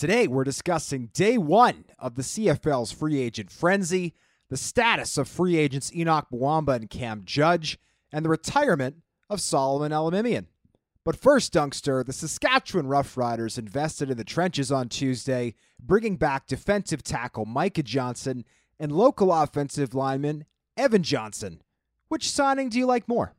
Today, 0.00 0.26
we're 0.26 0.44
discussing 0.44 1.10
day 1.12 1.36
one 1.36 1.84
of 1.98 2.14
the 2.14 2.22
CFL's 2.22 2.90
free 2.90 3.20
agent 3.20 3.50
frenzy, 3.50 4.14
the 4.48 4.56
status 4.56 5.18
of 5.18 5.28
free 5.28 5.58
agents 5.58 5.90
Henoc 5.90 6.28
Muamba 6.32 6.76
and 6.76 6.88
Cam 6.88 7.20
Judge, 7.26 7.78
and 8.10 8.24
the 8.24 8.30
retirement 8.30 9.02
of 9.28 9.42
Solomon 9.42 9.92
Elimimian. 9.92 10.46
But 11.04 11.16
first, 11.16 11.52
Dunkster, 11.52 12.02
the 12.02 12.14
Saskatchewan 12.14 12.86
Roughriders 12.86 13.58
invested 13.58 14.10
in 14.10 14.16
the 14.16 14.24
trenches 14.24 14.72
on 14.72 14.88
Tuesday, 14.88 15.54
bringing 15.78 16.16
back 16.16 16.46
defensive 16.46 17.02
tackle 17.02 17.44
Micah 17.44 17.82
Johnson 17.82 18.46
and 18.78 18.92
local 18.92 19.30
offensive 19.30 19.92
lineman 19.92 20.46
Evan 20.78 21.02
Johnson. 21.02 21.60
Which 22.08 22.30
signing 22.30 22.70
do 22.70 22.78
you 22.78 22.86
like 22.86 23.06
more? 23.06 23.34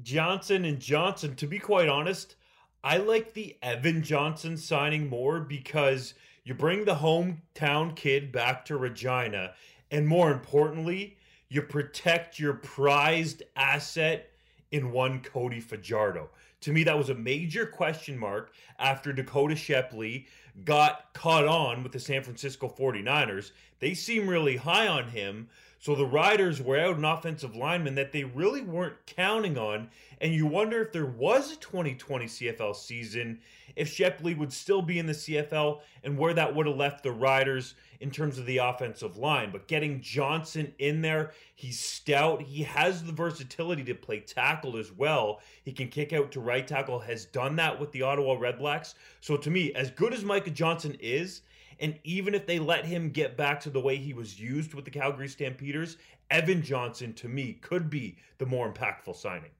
Johnson 0.00 0.64
and 0.64 0.78
Johnson, 0.78 1.34
to 1.34 1.48
be 1.48 1.58
quite 1.58 1.88
honest, 1.88 2.36
I 2.82 2.96
like 2.96 3.34
the 3.34 3.56
Evan 3.62 4.02
Johnson 4.02 4.56
signing 4.56 5.08
more 5.08 5.40
because 5.40 6.14
you 6.44 6.54
bring 6.54 6.84
the 6.84 6.94
hometown 6.94 7.94
kid 7.94 8.32
back 8.32 8.64
to 8.66 8.78
Regina, 8.78 9.52
and 9.90 10.08
more 10.08 10.32
importantly, 10.32 11.18
you 11.50 11.60
protect 11.60 12.38
your 12.38 12.54
prized 12.54 13.42
asset 13.54 14.30
in 14.70 14.92
one 14.92 15.20
Cody 15.20 15.60
Fajardo. 15.60 16.30
To 16.62 16.72
me, 16.72 16.82
that 16.84 16.96
was 16.96 17.10
a 17.10 17.14
major 17.14 17.66
question 17.66 18.18
mark 18.18 18.52
after 18.78 19.12
Dakota 19.12 19.56
Shepley 19.56 20.26
got 20.64 21.12
caught 21.12 21.46
on 21.46 21.82
with 21.82 21.92
the 21.92 22.00
San 22.00 22.22
Francisco 22.22 22.68
49ers. 22.68 23.52
They 23.78 23.92
seem 23.92 24.28
really 24.28 24.56
high 24.56 24.86
on 24.86 25.08
him. 25.08 25.48
So 25.80 25.94
the 25.94 26.04
Riders 26.04 26.60
were 26.60 26.78
out 26.78 26.98
an 26.98 27.06
offensive 27.06 27.56
lineman 27.56 27.94
that 27.94 28.12
they 28.12 28.24
really 28.24 28.60
weren't 28.60 29.06
counting 29.06 29.56
on. 29.56 29.88
And 30.20 30.34
you 30.34 30.46
wonder 30.46 30.82
if 30.82 30.92
there 30.92 31.06
was 31.06 31.52
a 31.52 31.56
2020 31.56 32.26
CFL 32.26 32.76
season, 32.76 33.40
if 33.76 33.88
Shepley 33.88 34.34
would 34.34 34.52
still 34.52 34.82
be 34.82 34.98
in 34.98 35.06
the 35.06 35.14
CFL 35.14 35.80
and 36.04 36.18
where 36.18 36.34
that 36.34 36.54
would 36.54 36.66
have 36.66 36.76
left 36.76 37.02
the 37.02 37.12
Riders 37.12 37.76
in 38.00 38.10
terms 38.10 38.38
of 38.38 38.44
the 38.44 38.58
offensive 38.58 39.16
line. 39.16 39.50
But 39.50 39.68
getting 39.68 40.02
Johnson 40.02 40.74
in 40.78 41.00
there, 41.00 41.32
he's 41.54 41.80
stout. 41.80 42.42
He 42.42 42.62
has 42.62 43.02
the 43.02 43.12
versatility 43.12 43.84
to 43.84 43.94
play 43.94 44.20
tackle 44.20 44.76
as 44.76 44.92
well. 44.92 45.40
He 45.62 45.72
can 45.72 45.88
kick 45.88 46.12
out 46.12 46.30
to 46.32 46.40
right 46.40 46.68
tackle, 46.68 46.98
has 46.98 47.24
done 47.24 47.56
that 47.56 47.80
with 47.80 47.90
the 47.92 48.02
Ottawa 48.02 48.36
Redblacks. 48.36 48.94
So 49.22 49.38
to 49.38 49.50
me, 49.50 49.72
as 49.72 49.90
good 49.90 50.12
as 50.12 50.24
Micah 50.24 50.50
Johnson 50.50 50.98
is, 51.00 51.40
and 51.80 51.98
even 52.04 52.34
if 52.34 52.46
they 52.46 52.58
let 52.58 52.84
him 52.84 53.10
get 53.10 53.36
back 53.36 53.60
to 53.60 53.70
the 53.70 53.80
way 53.80 53.96
he 53.96 54.12
was 54.12 54.38
used 54.38 54.74
with 54.74 54.84
the 54.84 54.90
Calgary 54.90 55.28
Stampeders, 55.28 55.96
Evan 56.30 56.62
Johnson 56.62 57.12
to 57.14 57.28
me 57.28 57.54
could 57.54 57.90
be 57.90 58.18
the 58.38 58.46
more 58.46 58.72
impactful 58.72 59.16
signing. 59.16 59.50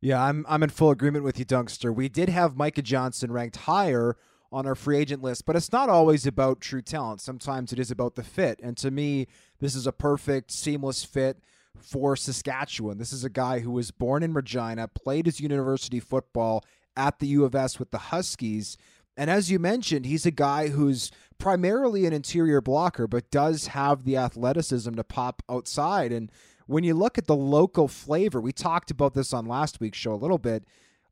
Yeah, 0.00 0.22
I'm 0.22 0.46
I'm 0.48 0.62
in 0.62 0.70
full 0.70 0.90
agreement 0.90 1.24
with 1.24 1.38
you, 1.38 1.44
Dunkster. 1.44 1.92
We 1.92 2.08
did 2.08 2.28
have 2.28 2.56
Micah 2.56 2.82
Johnson 2.82 3.32
ranked 3.32 3.56
higher 3.56 4.16
on 4.52 4.66
our 4.66 4.74
free 4.74 4.96
agent 4.96 5.22
list, 5.22 5.44
but 5.44 5.56
it's 5.56 5.72
not 5.72 5.88
always 5.88 6.26
about 6.26 6.60
true 6.60 6.82
talent. 6.82 7.20
Sometimes 7.20 7.72
it 7.72 7.78
is 7.78 7.90
about 7.90 8.14
the 8.14 8.22
fit. 8.22 8.60
And 8.62 8.76
to 8.78 8.90
me, 8.90 9.26
this 9.58 9.74
is 9.74 9.86
a 9.86 9.92
perfect, 9.92 10.50
seamless 10.52 11.04
fit 11.04 11.38
for 11.76 12.16
Saskatchewan. 12.16 12.98
This 12.98 13.12
is 13.12 13.24
a 13.24 13.30
guy 13.30 13.58
who 13.60 13.70
was 13.70 13.90
born 13.90 14.22
in 14.22 14.32
Regina, 14.32 14.88
played 14.88 15.26
his 15.26 15.40
university 15.40 16.00
football 16.00 16.64
at 16.96 17.18
the 17.18 17.26
U 17.28 17.44
of 17.44 17.54
S 17.54 17.78
with 17.78 17.90
the 17.90 17.98
Huskies. 17.98 18.76
And 19.18 19.28
as 19.28 19.50
you 19.50 19.58
mentioned, 19.58 20.06
he's 20.06 20.24
a 20.24 20.30
guy 20.30 20.68
who's 20.68 21.10
primarily 21.38 22.06
an 22.06 22.12
interior 22.12 22.60
blocker, 22.60 23.08
but 23.08 23.32
does 23.32 23.66
have 23.68 24.04
the 24.04 24.16
athleticism 24.16 24.94
to 24.94 25.02
pop 25.02 25.42
outside. 25.50 26.12
And 26.12 26.30
when 26.68 26.84
you 26.84 26.94
look 26.94 27.18
at 27.18 27.26
the 27.26 27.34
local 27.34 27.88
flavor, 27.88 28.40
we 28.40 28.52
talked 28.52 28.92
about 28.92 29.14
this 29.14 29.32
on 29.32 29.44
last 29.44 29.80
week's 29.80 29.98
show 29.98 30.12
a 30.12 30.14
little 30.14 30.38
bit 30.38 30.64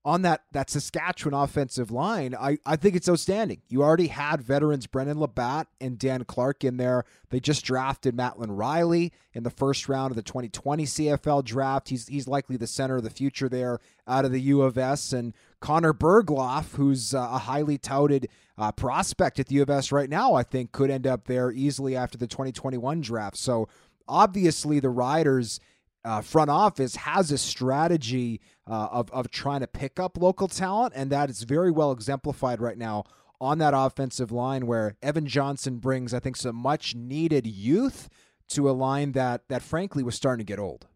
on 0.07 0.23
that 0.23 0.43
that 0.53 0.71
Saskatchewan 0.71 1.35
offensive 1.35 1.91
line, 1.91 2.33
I, 2.39 2.59
I 2.65 2.77
think 2.77 2.95
it's 2.95 3.09
outstanding. 3.09 3.63
You 3.69 3.83
already 3.83 4.07
had 4.07 4.41
veterans 4.41 4.87
Brendon 4.87 5.17
LaBatte 5.17 5.67
and 5.81 5.99
Dan 5.99 6.23
Clark 6.23 6.63
in 6.63 6.77
there. 6.77 7.05
They 7.31 7.41
just 7.41 7.65
drafted 7.65 8.15
Mattland 8.15 8.57
Riley 8.57 9.13
in 9.33 9.43
the 9.43 9.51
first 9.51 9.89
round 9.89 10.13
of 10.13 10.17
the 10.17 10.23
2020 10.23 10.85
CFL 10.85 11.45
draft. 11.45 11.89
He's 11.89 12.07
he's 12.07 12.29
likely 12.29 12.57
the 12.57 12.69
center 12.69 12.99
of 12.99 13.03
the 13.03 13.11
future 13.11 13.49
there 13.49 13.81
out 14.07 14.25
of 14.25 14.31
the 14.31 14.41
U 14.43 14.63
of 14.63 14.79
S. 14.79 15.13
And 15.13 15.35
Connor 15.61 15.93
Bergloff, 15.93 16.75
who's 16.75 17.15
uh, 17.15 17.29
a 17.33 17.39
highly 17.39 17.79
touted 17.79 18.29
uh, 18.59 18.73
prospect 18.73 19.39
at 19.39 19.47
the 19.47 19.57
U 19.57 19.63
of 19.63 19.71
S 19.71 19.93
right 19.93 20.09
now, 20.09 20.35
I 20.35 20.43
think 20.43 20.73
could 20.73 20.91
end 20.91 21.07
up 21.07 21.27
there 21.27 21.51
easily 21.51 21.97
after 21.97 22.17
the 22.17 22.27
2021 22.27 23.01
draft. 23.01 23.37
So 23.37 23.69
obviously 24.09 24.81
the 24.81 24.91
Riders– 24.91 25.61
uh, 26.07 26.21
front 26.21 26.49
office 26.49 26.95
has 26.95 27.33
a 27.33 27.39
strategy 27.39 28.41
uh, 28.69 28.89
of, 28.93 29.11
of 29.11 29.29
trying 29.29 29.61
to 29.61 29.67
pick 29.67 29.99
up 29.99 30.17
local 30.17 30.47
talent, 30.47 30.93
and 30.95 31.11
that 31.11 31.29
is 31.29 31.43
very 31.43 31.73
well 31.73 31.91
exemplified 31.91 32.61
right 32.61 32.79
now 32.79 33.03
on 33.41 33.59
that 33.59 33.75
offensive 33.77 34.31
line 34.31 34.67
where 34.69 34.97
Evan 35.03 35.27
Johnson 35.27 35.79
brings, 35.79 36.15
I 36.15 36.21
think, 36.21 36.37
some 36.37 36.55
much 36.55 36.95
needed 36.95 37.45
youth 37.45 38.09
to 38.51 38.71
a 38.71 38.73
line 38.73 39.13
that, 39.13 39.49
that 39.49 39.63
frankly 39.63 40.05
was 40.05 40.15
starting 40.15 40.47
to 40.47 40.51
get 40.51 40.61
old. 40.61 40.87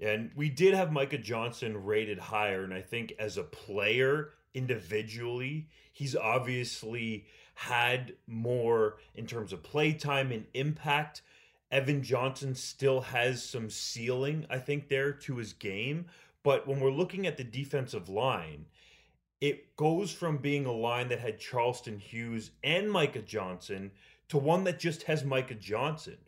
And 0.00 0.30
we 0.34 0.48
did 0.48 0.74
have 0.74 0.92
Micah 0.92 1.18
Johnson 1.18 1.84
rated 1.84 2.18
higher, 2.18 2.64
and 2.64 2.74
I 2.74 2.82
think 2.82 3.14
as 3.18 3.36
a 3.36 3.44
player 3.44 4.30
individually, 4.52 5.68
he's 5.92 6.16
obviously 6.16 7.26
had 7.54 8.14
more 8.26 8.96
in 9.14 9.26
terms 9.26 9.52
of 9.52 9.62
play 9.62 9.92
time 9.92 10.32
and 10.32 10.46
impact 10.54 11.22
Evan 11.74 12.04
Johnson 12.04 12.54
still 12.54 13.00
has 13.00 13.42
some 13.42 13.68
ceiling, 13.68 14.46
I 14.48 14.58
think, 14.58 14.88
there 14.88 15.12
to 15.12 15.36
his 15.36 15.52
game. 15.52 16.06
But 16.44 16.68
when 16.68 16.78
we're 16.78 16.92
looking 16.92 17.26
at 17.26 17.36
the 17.36 17.42
defensive 17.42 18.08
line, 18.08 18.66
it 19.40 19.74
goes 19.76 20.12
from 20.12 20.38
being 20.38 20.66
a 20.66 20.72
line 20.72 21.08
that 21.08 21.18
had 21.18 21.40
Charleston 21.40 21.98
Hughes 21.98 22.52
and 22.62 22.88
Micah 22.88 23.22
Johnson 23.22 23.90
to 24.28 24.38
one 24.38 24.62
that 24.64 24.78
just 24.78 25.02
has 25.04 25.24
Micah 25.24 25.56
Johnson. 25.56 26.18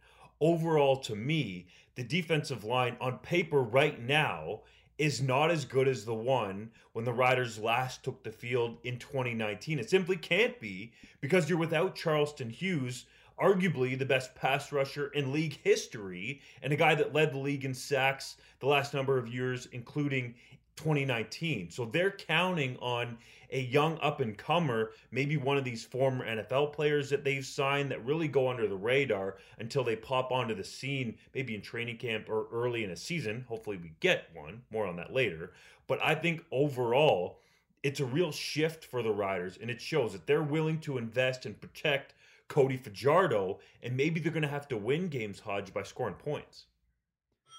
Overall, 0.41 0.97
to 0.99 1.17
me, 1.17 1.67
the 1.95 2.05
defensive 2.05 2.65
line 2.65 2.97
on 3.01 3.19
paper 3.19 3.63
right 3.63 4.01
now 4.01 4.61
is 4.99 5.21
not 5.21 5.51
as 5.51 5.65
good 5.65 5.89
as 5.89 6.05
the 6.05 6.15
one 6.15 6.71
when 6.93 7.05
the 7.05 7.13
Riders 7.13 7.59
last 7.59 8.03
took 8.03 8.23
the 8.23 8.31
field 8.31 8.79
in 8.85 8.99
2019. 8.99 9.79
It 9.79 9.91
simply 9.91 10.17
can't 10.17 10.59
be 10.61 10.93
because 11.21 11.49
you're 11.49 11.59
without 11.59 11.95
Charleston 11.95 12.49
Hughes, 12.51 13.07
arguably 13.41 13.99
the 13.99 14.07
best 14.07 14.35
pass 14.35 14.73
rusher 14.73 15.09
in 15.09 15.33
league 15.33 15.59
history 15.63 16.41
and 16.63 16.73
a 16.73 16.77
guy 16.77 16.95
that 16.95 17.13
led 17.13 17.33
the 17.33 17.39
league 17.39 17.65
in 17.65 17.75
sacks 17.75 18.37
the 18.61 18.67
last 18.67 18.95
number 18.95 19.19
of 19.19 19.29
years, 19.29 19.69
including 19.73 20.35
2019. 20.77 21.71
So 21.71 21.87
they're 21.87 22.11
counting 22.11 22.77
on 22.79 23.19
a 23.51 23.61
young 23.61 23.99
up 24.01 24.21
and 24.21 24.37
comer, 24.37 24.93
maybe 25.11 25.37
one 25.37 25.57
of 25.57 25.65
these 25.65 25.85
former 25.85 26.27
NFL 26.27 26.73
players 26.73 27.09
that 27.11 27.25
they've 27.25 27.45
signed 27.47 27.91
that 27.91 28.05
really 28.05 28.29
go 28.29 28.49
under 28.49 28.67
the 28.67 28.77
radar 28.77 29.37
until 29.59 29.85
they 29.85 29.97
pop 29.97 30.33
onto 30.33 30.55
the 30.55 30.65
scene, 30.65 31.17
maybe 31.35 31.55
in 31.55 31.63
training 31.63 31.97
camp 31.97 32.29
or 32.29 32.47
early 32.53 32.85
in 32.85 32.91
a 32.91 32.97
season. 32.97 33.45
Hopefully, 33.49 33.77
we 33.77 33.93
get 34.01 34.29
one. 34.35 34.63
More 34.71 34.87
on 34.87 34.97
that 34.97 35.13
later. 35.13 35.53
But 35.87 36.03
I 36.03 36.15
think 36.15 36.45
overall, 36.51 37.39
it's 37.83 38.01
a 38.01 38.05
real 38.05 38.33
shift 38.33 38.85
for 38.85 39.03
the 39.03 39.13
Riders, 39.13 39.59
and 39.61 39.71
it 39.71 39.81
shows 39.81 40.13
that 40.13 40.27
they're 40.27 40.43
willing 40.43 40.81
to 40.81 40.99
invest 40.99 41.47
and 41.47 41.61
protect 41.61 42.15
Cody 42.49 42.77
Fajardo, 42.77 43.61
and 43.83 43.97
maybe 43.97 44.21
they're 44.21 44.33
going 44.33 44.43
to 44.43 44.49
have 44.49 44.69
to 44.69 44.77
win 44.77 45.09
games, 45.09 45.41
Hodge, 45.41 45.73
by 45.73 45.83
scoring 45.83 46.15
points. 46.15 46.67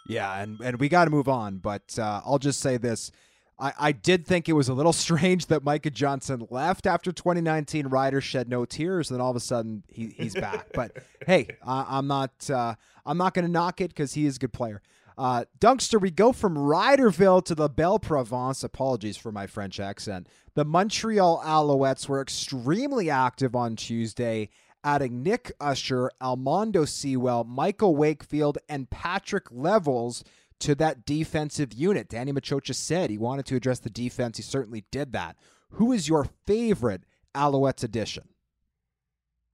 Yeah, 0.07 0.41
and, 0.41 0.59
and 0.61 0.79
we 0.79 0.89
got 0.89 1.05
to 1.05 1.11
move 1.11 1.27
on, 1.27 1.57
but 1.57 1.97
uh, 1.99 2.21
I'll 2.25 2.39
just 2.39 2.59
say 2.59 2.77
this. 2.77 3.11
I, 3.59 3.73
I 3.79 3.91
did 3.91 4.25
think 4.25 4.47
it 4.47 4.53
was 4.53 4.69
a 4.69 4.73
little 4.73 4.93
strange 5.05 5.47
that 5.47 5.63
Micah 5.63 5.89
Johnson 5.89 6.47
left 6.49 6.87
after 6.87 7.11
2019. 7.11 7.87
Ryder 7.87 8.21
shed 8.21 8.49
no 8.49 8.65
tears, 8.65 9.09
and 9.09 9.19
then 9.19 9.23
all 9.23 9.31
of 9.31 9.37
a 9.37 9.41
sudden 9.41 9.83
he, 9.87 10.13
he's 10.17 10.35
back. 10.35 10.67
but 10.73 10.91
hey, 11.25 11.57
I, 11.65 11.97
am 11.97 12.07
not 12.07 12.49
uh, 12.49 12.75
I'm 13.05 13.17
not 13.17 13.33
going 13.33 13.45
to 13.45 13.51
knock 13.51 13.81
it 13.81 13.89
because 13.89 14.13
he 14.13 14.25
is 14.25 14.37
a 14.37 14.39
good 14.39 14.53
player. 14.53 14.81
Uh, 15.17 15.45
Dunkster, 15.59 15.99
we 15.99 16.11
go 16.11 16.31
from 16.31 16.55
Riderville 16.55 17.43
to 17.45 17.55
the 17.55 17.67
Belle 17.67 17.97
Provence. 17.97 18.63
Apologies 18.63 19.17
for 19.17 19.31
my 19.31 19.47
French 19.47 19.79
accent. 19.79 20.27
The 20.53 20.63
Montreal 20.63 21.41
Alouettes 21.43 22.07
were 22.07 22.21
extremely 22.21 23.09
active 23.09 23.55
on 23.55 23.75
Tuesday, 23.75 24.49
adding 24.83 25.23
Nick 25.23 25.51
Usher, 25.59 26.11
Almondo 26.21 26.87
Sewell, 26.87 27.43
Michael 27.43 27.95
Wakefield, 27.95 28.57
and 28.69 28.89
Patrick 28.89 29.45
Levels 29.51 30.23
to 30.59 30.75
that 30.75 31.05
defensive 31.05 31.73
unit. 31.73 32.09
Danny 32.09 32.33
Maciocia 32.33 32.73
said 32.73 33.09
he 33.09 33.17
wanted 33.17 33.45
to 33.47 33.55
address 33.55 33.79
the 33.79 33.89
defense. 33.89 34.37
He 34.37 34.43
certainly 34.43 34.85
did 34.91 35.13
that. 35.13 35.37
Who 35.71 35.91
is 35.91 36.07
your 36.07 36.27
favorite 36.45 37.03
Alouettes 37.35 37.83
addition? 37.83 38.29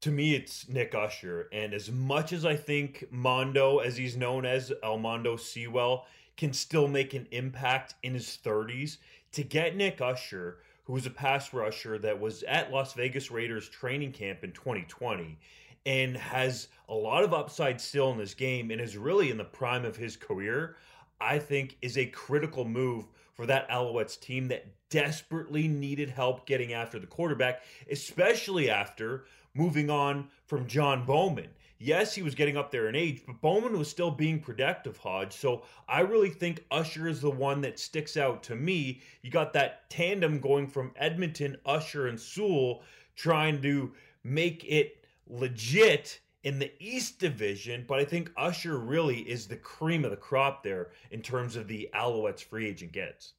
To 0.01 0.11
me, 0.11 0.35
it's 0.35 0.67
Nick 0.67 0.93
Usher. 0.95 1.47
And 1.51 1.73
as 1.73 1.91
much 1.91 2.33
as 2.33 2.45
I 2.45 2.55
think 2.55 3.05
Mondo, 3.09 3.79
as 3.79 3.97
he's 3.97 4.17
known 4.17 4.45
as 4.45 4.71
Almondo 4.83 5.39
Sewell, 5.39 6.05
can 6.35 6.51
still 6.51 6.87
make 6.87 7.13
an 7.13 7.27
impact 7.31 7.95
in 8.03 8.13
his 8.13 8.37
30s, 8.43 8.97
to 9.31 9.43
get 9.43 9.75
Nick 9.75 10.01
Usher, 10.01 10.57
who 10.85 10.93
was 10.93 11.05
a 11.05 11.11
pass 11.11 11.53
rusher 11.53 11.97
that 11.99 12.19
was 12.19 12.43
at 12.43 12.71
Las 12.71 12.93
Vegas 12.93 13.31
Raiders 13.31 13.69
training 13.69 14.11
camp 14.11 14.43
in 14.43 14.51
2020 14.51 15.37
and 15.85 16.15
has 16.15 16.69
a 16.89 16.93
lot 16.93 17.23
of 17.23 17.33
upside 17.33 17.79
still 17.79 18.11
in 18.11 18.17
this 18.17 18.33
game 18.33 18.71
and 18.71 18.79
is 18.79 18.97
really 18.97 19.29
in 19.29 19.37
the 19.37 19.43
prime 19.43 19.85
of 19.85 19.95
his 19.95 20.15
career, 20.15 20.75
I 21.19 21.39
think 21.39 21.77
is 21.81 21.97
a 21.97 22.05
critical 22.05 22.65
move 22.65 23.05
for 23.33 23.45
that 23.45 23.69
Alouettes 23.69 24.19
team 24.19 24.47
that 24.49 24.65
desperately 24.89 25.67
needed 25.67 26.09
help 26.09 26.45
getting 26.45 26.73
after 26.73 26.99
the 26.99 27.07
quarterback, 27.07 27.63
especially 27.89 28.69
after 28.69 29.25
moving 29.53 29.89
on 29.89 30.27
from 30.45 30.67
John 30.67 31.05
Bowman. 31.05 31.49
Yes, 31.83 32.15
he 32.15 32.21
was 32.21 32.33
getting 32.33 32.55
up 32.55 32.71
there 32.71 32.87
in 32.87 32.95
age, 32.95 33.23
but 33.27 33.41
Bowman 33.41 33.77
was 33.77 33.89
still 33.89 34.09
being 34.09 34.39
productive, 34.39 34.95
Hodge. 34.95 35.33
So 35.33 35.63
I 35.89 35.99
really 35.99 36.29
think 36.29 36.63
Usher 36.71 37.09
is 37.09 37.19
the 37.19 37.29
one 37.29 37.59
that 37.59 37.77
sticks 37.77 38.15
out 38.15 38.41
to 38.43 38.55
me. 38.55 39.01
You 39.21 39.29
got 39.29 39.51
that 39.51 39.89
tandem 39.89 40.39
going 40.39 40.67
from 40.67 40.93
Edmonton, 40.95 41.57
Usher, 41.65 42.07
and 42.07 42.17
Sewell 42.17 42.83
trying 43.17 43.61
to 43.63 43.91
make 44.23 44.63
it 44.63 45.03
legit 45.27 46.21
in 46.43 46.57
the 46.57 46.71
East 46.79 47.19
Division, 47.19 47.83
but 47.85 47.99
I 47.99 48.05
think 48.05 48.31
Usher 48.37 48.77
really 48.77 49.19
is 49.19 49.47
the 49.47 49.57
cream 49.57 50.05
of 50.05 50.11
the 50.11 50.17
crop 50.17 50.63
there 50.63 50.91
in 51.11 51.21
terms 51.21 51.57
of 51.57 51.67
the 51.67 51.89
Alouettes 51.93 52.45
free 52.45 52.65
agent 52.65 52.93
gets. 52.93 53.33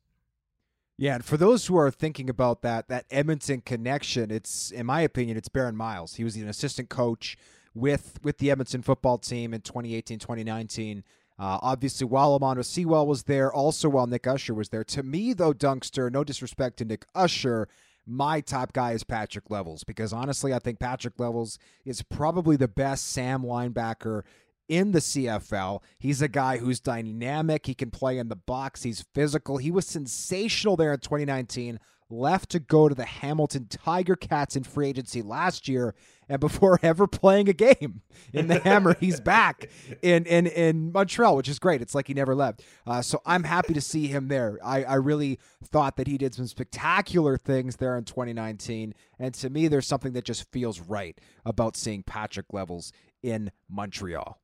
Yeah, 0.98 1.14
and 1.14 1.24
for 1.24 1.38
those 1.38 1.66
who 1.66 1.78
are 1.78 1.90
thinking 1.90 2.28
about 2.28 2.60
that 2.60 2.88
that 2.88 3.06
Edmonton 3.10 3.62
connection, 3.62 4.30
it's 4.30 4.70
in 4.70 4.84
my 4.84 5.00
opinion, 5.00 5.38
it's 5.38 5.48
Baron 5.48 5.76
Miles. 5.76 6.16
He 6.16 6.24
was 6.24 6.36
an 6.36 6.46
assistant 6.46 6.90
coach 6.90 7.38
with 7.74 8.18
with 8.22 8.38
the 8.38 8.50
Edmonton 8.50 8.82
football 8.82 9.18
team 9.18 9.52
in 9.52 9.60
2018, 9.60 10.18
2019. 10.18 11.04
Uh, 11.36 11.58
obviously, 11.62 12.06
while 12.06 12.38
Almondo 12.38 12.64
Sewell 12.64 13.06
was 13.06 13.24
there, 13.24 13.52
also 13.52 13.88
while 13.88 14.06
Nick 14.06 14.26
Usher 14.26 14.54
was 14.54 14.68
there. 14.68 14.84
To 14.84 15.02
me, 15.02 15.32
though, 15.32 15.52
Dunkster, 15.52 16.10
no 16.10 16.22
disrespect 16.22 16.76
to 16.76 16.84
Nick 16.84 17.06
Usher, 17.12 17.68
my 18.06 18.40
top 18.40 18.72
guy 18.72 18.92
is 18.92 19.02
Patrick 19.02 19.50
Levels 19.50 19.82
because 19.82 20.12
honestly, 20.12 20.54
I 20.54 20.60
think 20.60 20.78
Patrick 20.78 21.18
Levels 21.18 21.58
is 21.84 22.02
probably 22.02 22.56
the 22.56 22.68
best 22.68 23.10
Sam 23.10 23.42
linebacker 23.42 24.22
in 24.68 24.92
the 24.92 25.00
CFL. 25.00 25.82
He's 25.98 26.22
a 26.22 26.28
guy 26.28 26.58
who's 26.58 26.80
dynamic. 26.80 27.66
He 27.66 27.74
can 27.74 27.90
play 27.90 28.18
in 28.18 28.28
the 28.28 28.36
box. 28.36 28.82
He's 28.82 29.04
physical. 29.14 29.58
He 29.58 29.70
was 29.70 29.86
sensational 29.86 30.76
there 30.76 30.92
in 30.92 31.00
2019 31.00 31.80
left 32.10 32.50
to 32.50 32.60
go 32.60 32.88
to 32.88 32.94
the 32.94 33.04
Hamilton 33.04 33.66
Tiger 33.68 34.16
Cats 34.16 34.56
in 34.56 34.64
free 34.64 34.88
agency 34.88 35.22
last 35.22 35.68
year, 35.68 35.94
and 36.28 36.40
before 36.40 36.78
ever 36.82 37.06
playing 37.06 37.48
a 37.48 37.52
game 37.52 38.02
in 38.32 38.48
the 38.48 38.58
Hammer, 38.60 38.96
he's 39.00 39.20
back 39.24 39.68
in 40.02 40.24
in 40.26 40.46
in 40.46 40.92
Montreal, 40.92 41.36
which 41.36 41.48
is 41.48 41.58
great. 41.58 41.82
It's 41.82 41.94
like 41.94 42.08
he 42.08 42.14
never 42.14 42.34
left. 42.34 42.62
Uh, 42.86 43.02
so 43.02 43.20
I'm 43.26 43.44
happy 43.44 43.74
to 43.74 43.80
see 43.80 44.06
him 44.06 44.28
there. 44.28 44.58
I, 44.64 44.84
I 44.84 44.94
really 44.94 45.38
thought 45.64 45.96
that 45.96 46.06
he 46.06 46.18
did 46.18 46.34
some 46.34 46.46
spectacular 46.46 47.36
things 47.36 47.76
there 47.76 47.96
in 47.96 48.04
2019, 48.04 48.94
and 49.18 49.34
to 49.34 49.50
me, 49.50 49.68
there's 49.68 49.86
something 49.86 50.12
that 50.12 50.24
just 50.24 50.50
feels 50.50 50.80
right 50.80 51.18
about 51.44 51.76
seeing 51.76 52.02
Patrick 52.02 52.52
Levels 52.52 52.92
in 53.22 53.50
Montreal. 53.68 54.38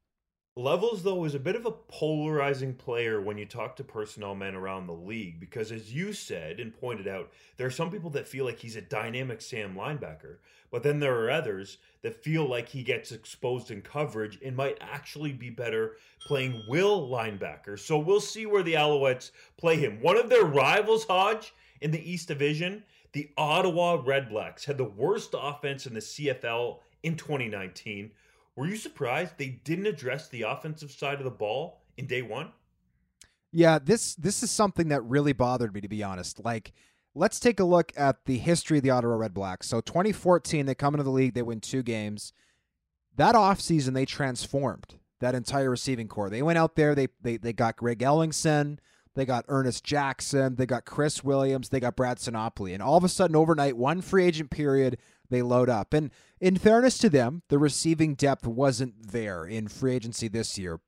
Levels, 0.57 1.05
though, 1.05 1.25
is 1.25 1.37
a 1.37 1.39
bit 1.39 1.55
of 1.55 1.65
a 1.65 1.71
polarizing 1.71 2.75
player 2.75 3.21
when 3.21 3.39
you 3.39 3.47
talk 3.47 3.77
to 3.77 3.85
personnel 3.85 4.35
men 4.35 4.57
around 4.57 4.89
the 4.89 4.93
league 4.93 5.39
because, 5.39 5.71
as 5.71 5.95
you 5.95 6.13
said 6.13 6.59
and 6.59 6.79
pointed 6.81 7.07
out, 7.07 7.31
there 7.57 7.69
are 7.69 7.71
some 7.71 7.89
people 7.89 8.11
that 8.11 8.27
feel 8.27 8.45
like 8.45 8.59
he's 8.59 8.75
a 8.75 8.81
dynamic 8.81 9.41
Sam 9.41 9.77
linebacker, 9.77 10.39
but 10.73 10.83
then 10.83 10.99
there 10.99 11.17
are 11.21 11.31
others 11.31 11.79
that 12.03 12.25
feel 12.25 12.47
like 12.47 12.69
he 12.69 12.83
gets 12.83 13.13
exposed 13.13 13.71
in 13.71 13.81
coverage 13.81 14.41
and 14.45 14.57
might 14.57 14.77
actually 14.81 15.33
be 15.33 15.51
better 15.51 15.99
playing 16.27 16.65
will 16.69 17.09
linebacker. 17.09 17.79
So 17.79 17.97
we'll 17.97 18.21
see 18.21 18.47
where 18.47 18.65
the 18.65 18.75
Alouettes 18.75 19.31
play 19.57 19.77
him. 19.77 20.03
One 20.03 20.17
of 20.17 20.29
their 20.29 20.45
rivals, 20.45 21.05
Hodge, 21.05 21.55
in 21.81 21.93
the 21.93 22.11
East 22.11 22.27
Division, 22.27 22.83
the 23.13 23.31
Ottawa 23.37 24.03
Redblacks, 24.03 24.65
had 24.65 24.79
the 24.79 24.85
worst 24.85 25.33
offense 25.39 25.87
in 25.87 25.95
the 25.95 26.01
CFL 26.01 26.79
in 27.05 27.17
2019 27.17 28.11
were 28.57 28.67
you 28.67 28.77
surprised 28.77 29.39
they 29.39 29.61
didn't 29.65 29.87
address 29.87 30.29
the 30.29 30.43
offensive 30.43 30.91
side 30.91 31.19
of 31.19 31.25
the 31.25 31.31
ball 31.31 31.83
in 31.97 32.07
day 32.07 32.23
one? 32.23 32.51
Yeah, 33.53 33.79
this 33.79 34.15
this 34.15 34.43
is 34.43 34.51
something 34.51 34.89
that 34.89 35.03
really 35.03 35.33
bothered 35.33 35.75
me 35.75 35.81
to 35.81 35.89
be 35.89 36.03
honest. 36.03 36.45
Like, 36.45 36.73
let's 37.15 37.41
take 37.41 37.59
a 37.59 37.65
look 37.65 37.93
at 37.97 38.25
the 38.27 38.39
history 38.39 38.79
of 38.79 38.85
the 38.85 38.91
Ottawa 38.91 39.17
Red 39.17 39.35
Blacks. 39.35 39.69
So 39.69 39.81
2014, 39.81 40.67
they 40.67 40.75
come 40.75 40.95
into 40.95 41.05
the 41.05 41.11
league, 41.11 41.35
they 41.35 41.43
win 41.43 41.61
two 41.61 41.83
games. 41.83 42.33
That 43.17 43.35
offseason, 43.35 43.95
they 43.95 44.07
transformed 44.07 44.95
that 45.21 45.35
entire 45.35 45.71
receiving 45.71 46.09
corps. 46.09 46.31
They 46.31 46.43
went 46.43 46.59
out 46.59 46.77
there, 46.77 46.95
they 46.95 47.09
they 47.21 47.37
they 47.37 47.53
got 47.53 47.77
Greg 47.77 47.99
Ellingson, 47.99 48.79
they 49.15 49.25
got 49.25 49.45
Ernest 49.49 49.85
Jackson, 49.85 50.57
they 50.57 50.67
got 50.67 50.85
Chris 50.85 51.25
Williams, 51.25 51.69
they 51.69 51.81
got 51.81 51.97
Brad 51.97 52.19
Sinopoli. 52.19 52.73
And 52.73 52.83
all 52.83 52.97
of 52.97 53.05
a 53.05 53.09
sudden, 53.09 53.37
overnight, 53.37 53.77
one 53.77 54.01
free 54.01 54.25
agent 54.25 54.51
period, 54.51 54.99
they 55.31 55.43
load 55.43 55.69
up. 55.69 55.95
And 55.95 56.11
in 56.41 56.57
fairness 56.57 56.99
to 56.99 57.09
them, 57.09 57.43
the 57.49 57.59
receiving 57.59 58.15
depth 58.15 58.47
wasn't 58.47 59.13
there 59.13 59.47
in 59.47 59.69
free 59.69 59.95
agency 59.95 60.29
this 60.29 60.59
year, 60.59 60.81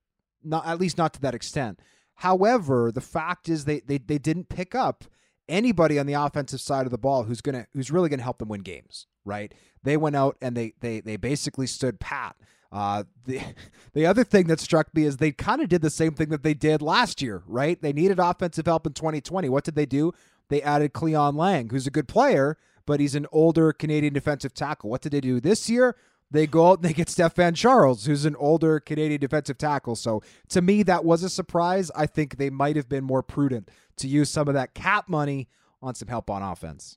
not 0.43 0.67
at 0.67 0.81
least 0.81 0.99
not 0.99 1.15
to 1.15 1.21
that 1.23 1.35
extent. 1.35 1.81
However, 2.17 2.93
the 2.93 3.01
fact 3.01 3.49
is 3.49 3.65
they 3.65 3.81
they, 3.81 3.99
they 3.99 4.19
didn't 4.19 4.49
pick 4.49 4.75
up 4.75 5.05
anybody 5.49 5.99
on 5.99 6.07
the 6.07 6.13
offensive 6.15 6.61
side 6.61 6.87
of 6.87 6.91
the 6.91 6.99
ball 6.99 7.25
who's 7.25 7.41
gonna 7.41 7.67
who's 7.73 7.91
really 7.91 8.09
gonna 8.09 8.23
help 8.23 8.39
them 8.39 8.49
win 8.49 8.61
games. 8.61 9.07
Right? 9.25 9.55
They 9.83 9.97
went 9.97 10.17
out 10.17 10.37
and 10.43 10.57
they 10.57 10.75
they 10.81 11.01
they 11.01 11.17
basically 11.17 11.67
stood 11.67 12.01
pat. 12.01 12.37
Uh, 12.71 13.05
the 13.25 13.41
the 13.93 14.07
other 14.07 14.25
thing 14.25 14.47
that 14.47 14.61
struck 14.61 14.95
me 14.95 15.05
is 15.05 15.19
they 15.19 15.33
kind 15.33 15.61
of 15.61 15.69
did 15.69 15.83
the 15.83 15.91
same 15.91 16.15
thing 16.15 16.31
that 16.31 16.43
they 16.43 16.55
did 16.55 16.83
last 16.83 17.23
year, 17.23 17.43
right? 17.47 17.81
They 17.81 17.93
needed 17.93 18.19
offensive 18.19 18.67
help 18.67 18.87
in 18.87 18.95
2020. 18.95 19.49
What 19.49 19.65
did 19.65 19.75
they 19.75 19.87
do? 19.87 20.13
They 20.49 20.63
added 20.63 20.93
Cleyon 20.93 21.37
Laing, 21.37 21.71
who's 21.71 21.87
a 21.87 21.91
good 21.91 22.09
player, 22.09 22.59
but 22.87 23.01
he's 23.01 23.15
an 23.15 23.27
older 23.33 23.73
Canadian 23.73 24.13
defensive 24.13 24.55
tackle. 24.55 24.91
What 24.91 25.03
did 25.03 25.13
they 25.13 25.21
do 25.21 25.41
this 25.41 25.69
year? 25.69 25.97
They 26.31 26.47
go 26.47 26.71
out 26.71 26.79
and 26.79 26.89
they 26.89 26.95
get 26.95 27.11
Stefan 27.11 27.55
Charles, 27.55 28.07
who's 28.07 28.25
an 28.25 28.37
older 28.37 28.81
Canadian 28.81 29.21
defensive 29.21 29.59
tackle. 29.59 29.97
So 29.97 30.23
to 30.49 30.63
me, 30.63 30.83
that 30.85 31.05
was 31.05 31.23
a 31.23 31.29
surprise. 31.29 31.91
I 31.95 32.07
think 32.07 32.39
they 32.39 32.49
might 32.49 32.77
have 32.77 32.89
been 32.89 33.05
more 33.05 33.23
prudent 33.23 33.71
to 33.97 34.09
use 34.09 34.31
some 34.31 34.49
of 34.49 34.55
that 34.55 34.73
cap 34.73 35.09
money 35.09 35.49
on 35.83 35.95
some 35.95 36.09
help 36.09 36.31
on 36.31 36.43
offense. 36.43 36.97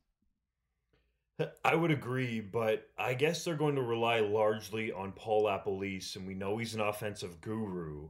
I 1.65 1.75
would 1.75 1.91
agree, 1.91 2.39
but 2.39 2.87
I 2.97 3.13
guess 3.13 3.43
they're 3.43 3.55
going 3.55 3.75
to 3.75 3.81
rely 3.81 4.21
largely 4.21 4.93
on 4.93 5.11
Paul 5.11 5.43
LaPolice, 5.43 6.15
and 6.15 6.25
we 6.25 6.33
know 6.33 6.57
he's 6.57 6.75
an 6.75 6.79
offensive 6.79 7.41
guru 7.41 8.07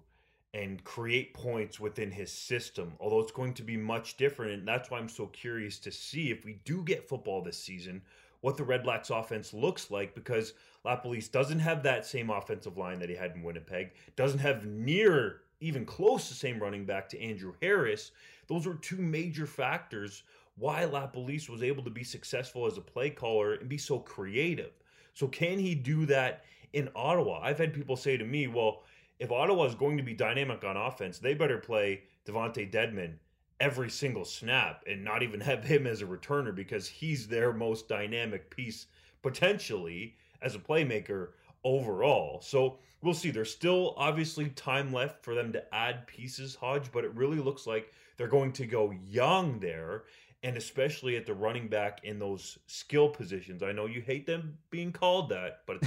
and 0.55 0.81
create 0.85 1.33
points 1.33 1.81
within 1.81 2.09
his 2.09 2.31
system, 2.31 2.93
although 3.01 3.19
it's 3.19 3.31
going 3.31 3.53
to 3.53 3.61
be 3.61 3.75
much 3.75 4.15
different. 4.15 4.53
And 4.53 4.65
that's 4.65 4.89
why 4.89 4.97
I'm 4.97 5.09
so 5.09 5.27
curious 5.27 5.77
to 5.79 5.91
see 5.91 6.31
if 6.31 6.45
we 6.45 6.59
do 6.63 6.81
get 6.81 7.09
football 7.09 7.41
this 7.41 7.57
season, 7.57 8.01
what 8.39 8.55
the 8.55 8.63
Red 8.63 8.83
Blacks 8.83 9.09
offense 9.09 9.53
looks 9.53 9.91
like, 9.91 10.15
because 10.15 10.53
LaPolice 10.85 11.29
doesn't 11.29 11.59
have 11.59 11.83
that 11.83 12.05
same 12.05 12.29
offensive 12.29 12.77
line 12.77 12.99
that 12.99 13.09
he 13.09 13.15
had 13.15 13.35
in 13.35 13.43
Winnipeg, 13.43 13.91
doesn't 14.15 14.39
have 14.39 14.65
near 14.65 15.41
even 15.59 15.85
close 15.85 16.29
the 16.29 16.35
same 16.35 16.59
running 16.59 16.85
back 16.85 17.09
to 17.09 17.21
Andrew 17.21 17.53
Harris. 17.61 18.11
Those 18.47 18.65
were 18.65 18.75
two 18.75 18.97
major 18.97 19.45
factors 19.45 20.23
why 20.57 20.83
LaPolice 20.83 21.49
was 21.49 21.63
able 21.63 21.83
to 21.83 21.89
be 21.89 22.03
successful 22.03 22.65
as 22.65 22.77
a 22.77 22.81
play 22.81 23.09
caller 23.09 23.55
and 23.55 23.67
be 23.67 23.77
so 23.77 23.99
creative. 23.99 24.71
So 25.13 25.27
can 25.27 25.59
he 25.59 25.75
do 25.75 26.05
that 26.05 26.45
in 26.71 26.87
Ottawa? 26.95 27.41
I've 27.41 27.57
had 27.57 27.73
people 27.73 27.97
say 27.97 28.15
to 28.15 28.23
me, 28.23 28.47
well, 28.47 28.83
if 29.19 29.31
Ottawa 29.31 29.65
is 29.65 29.75
going 29.75 29.97
to 29.97 30.03
be 30.03 30.13
dynamic 30.13 30.63
on 30.63 30.77
offense, 30.77 31.19
they 31.19 31.33
better 31.33 31.57
play 31.57 32.03
DeVonte 32.27 32.71
Dedmon 32.71 33.13
every 33.59 33.89
single 33.89 34.25
snap 34.25 34.83
and 34.87 35.03
not 35.03 35.23
even 35.23 35.39
have 35.41 35.63
him 35.63 35.87
as 35.87 36.01
a 36.01 36.05
returner 36.05 36.53
because 36.53 36.87
he's 36.87 37.27
their 37.27 37.53
most 37.53 37.87
dynamic 37.87 38.49
piece 38.49 38.87
potentially 39.21 40.15
as 40.41 40.55
a 40.55 40.59
playmaker 40.59 41.29
overall. 41.63 42.41
So 42.41 42.77
we'll 43.01 43.13
see. 43.13 43.31
There's 43.31 43.51
still 43.51 43.93
obviously 43.97 44.49
time 44.49 44.93
left 44.93 45.23
for 45.23 45.33
them 45.33 45.51
to 45.53 45.75
add 45.75 46.05
pieces, 46.07 46.55
Hodge, 46.55 46.91
but 46.91 47.03
it 47.03 47.13
really 47.15 47.39
looks 47.39 47.65
like 47.65 47.91
they're 48.17 48.27
going 48.27 48.51
to 48.53 48.65
go 48.65 48.91
young 48.91 49.59
there, 49.59 50.03
and 50.43 50.55
especially 50.57 51.17
at 51.17 51.25
the 51.25 51.33
running 51.33 51.67
back 51.67 52.03
in 52.03 52.19
those 52.19 52.57
skill 52.67 53.09
positions. 53.09 53.63
I 53.63 53.71
know 53.71 53.87
you 53.87 54.01
hate 54.01 54.27
them 54.27 54.57
being 54.69 54.91
called 54.91 55.29
that, 55.29 55.61
but 55.65 55.81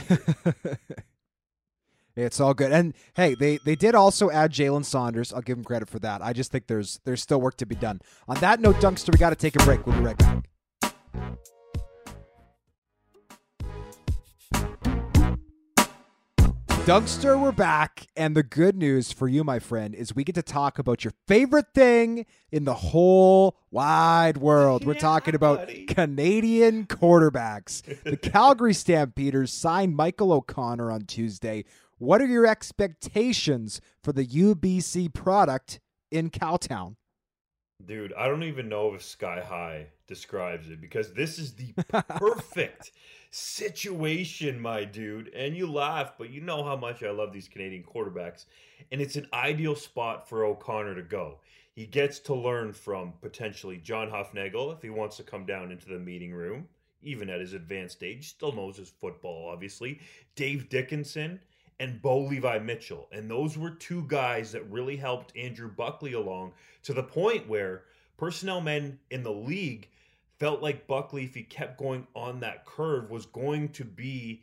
it's 2.19 2.41
all 2.41 2.55
good. 2.55 2.73
And 2.73 2.95
hey, 3.15 3.35
they 3.35 3.59
they 3.65 3.77
did 3.77 3.95
also 3.95 4.31
add 4.31 4.53
Jalen 4.53 4.85
Saunders. 4.85 5.33
I'll 5.33 5.43
give 5.43 5.59
him 5.59 5.65
credit 5.65 5.89
for 5.89 5.99
that. 6.01 6.23
I 6.23 6.33
just 6.33 6.51
think 6.51 6.67
there's 6.67 7.01
there's 7.05 7.23
still 7.23 7.41
work 7.41 7.57
to 7.59 7.67
be 7.67 7.75
done. 7.75 8.01
On 8.27 8.37
that 8.39 8.61
note, 8.61 8.77
Dunkster, 8.77 9.13
we 9.13 9.19
got 9.19 9.31
to 9.31 9.37
take 9.37 9.57
a 9.57 9.65
break. 9.65 9.87
We'll 9.87 9.97
be 9.97 10.05
right 10.05 10.19
back. 10.19 10.49
Dunkster, 16.88 17.38
we're 17.38 17.52
back. 17.52 18.07
And 18.16 18.35
the 18.35 18.42
good 18.42 18.75
news 18.75 19.12
for 19.12 19.28
you, 19.28 19.45
my 19.45 19.59
friend, 19.59 19.95
is 19.95 20.16
we 20.16 20.25
get 20.25 20.35
to 20.37 20.42
talk 20.42 20.78
about 20.78 21.04
your 21.04 21.12
favorite 21.26 21.66
thing 21.75 22.25
in 22.50 22.64
the 22.64 22.73
whole 22.73 23.59
wide 23.71 24.38
world. 24.38 24.87
We're 24.87 24.95
Yeah, 24.95 25.00
talking 25.00 25.35
about 25.35 25.59
buddy. 25.66 25.85
Canadian 25.85 26.87
quarterbacks. 26.87 27.83
The 28.04 28.16
Calgary 28.30 28.73
Stampeders 28.73 29.52
signed 29.52 29.97
Michael 29.97 30.33
O'Connor 30.33 30.90
on 30.90 31.02
Tuesday. 31.02 31.66
What 31.99 32.23
are 32.23 32.26
your 32.26 32.47
expectations 32.47 33.83
for 34.02 34.14
the 34.14 34.25
UBC 34.25 35.12
product 35.12 35.80
in 36.11 36.30
Cowtown? 36.30 36.97
Dude, 37.87 38.13
I 38.15 38.27
don't 38.27 38.43
even 38.43 38.69
know 38.69 38.95
if 38.95 39.03
Sky 39.03 39.41
High 39.41 39.87
describes 40.09 40.69
it 40.69 40.81
because 40.81 41.13
this 41.13 41.39
is 41.39 41.53
the 41.55 41.73
perfect 42.09 42.91
situation, 43.31 44.61
my 44.61 44.85
dude. 44.85 45.29
And 45.29 45.57
you 45.57 45.71
laugh, 45.71 46.15
but 46.19 46.31
you 46.31 46.41
know 46.41 46.65
how 46.65 46.77
much 46.77 47.05
I 47.05 47.11
love 47.11 47.33
these 47.33 47.47
Canadian 47.47 47.85
quarterbacks. 47.85 48.47
And 48.91 49.01
it's 49.01 49.15
an 49.15 49.29
ideal 49.33 49.77
spot 49.77 50.29
for 50.29 50.45
O'Connor 50.45 50.97
to 50.97 51.03
go. 51.03 51.39
He 51.73 51.87
gets 51.87 52.19
to 52.21 52.35
learn 52.35 52.73
from 52.73 53.13
potentially 53.21 53.77
John 53.77 54.11
Hufnagel 54.11 54.75
if 54.75 54.83
he 54.83 54.91
wants 54.91 55.17
to 55.19 55.23
come 55.23 55.47
down 55.47 55.71
into 55.71 55.89
the 55.89 56.01
meeting 56.01 56.33
room, 56.33 56.67
even 57.01 57.31
at 57.31 57.41
his 57.41 57.53
advanced 57.53 58.03
age. 58.03 58.29
Still 58.29 58.51
knows 58.51 58.77
his 58.77 58.91
football, 58.91 59.49
obviously. 59.49 60.01
Dave 60.35 60.69
Dickenson 60.69 61.39
and 61.81 62.03
Bo 62.03 62.21
Levi 62.21 62.59
Mitchell. 62.59 63.09
And 63.13 63.31
those 63.31 63.57
were 63.57 63.71
two 63.71 64.05
guys 64.09 64.53
that 64.53 64.71
really 64.71 64.97
helped 64.97 65.37
Andrew 65.37 65.71
Buckley 65.71 66.13
along 66.13 66.53
to 66.85 66.93
the 66.93 67.03
point 67.03 67.49
where 67.49 67.85
personnel 68.17 68.61
men 68.61 68.99
in 69.11 69.23
the 69.23 69.33
league 69.33 69.89
felt 70.39 70.63
like 70.63 70.87
Buckley, 70.87 71.25
if 71.25 71.35
he 71.35 71.43
kept 71.43 71.79
going 71.79 72.07
on 72.15 72.41
that 72.41 72.65
curve, 72.65 73.11
was 73.11 73.27
going 73.27 73.71
to 73.71 73.85
be 73.85 74.43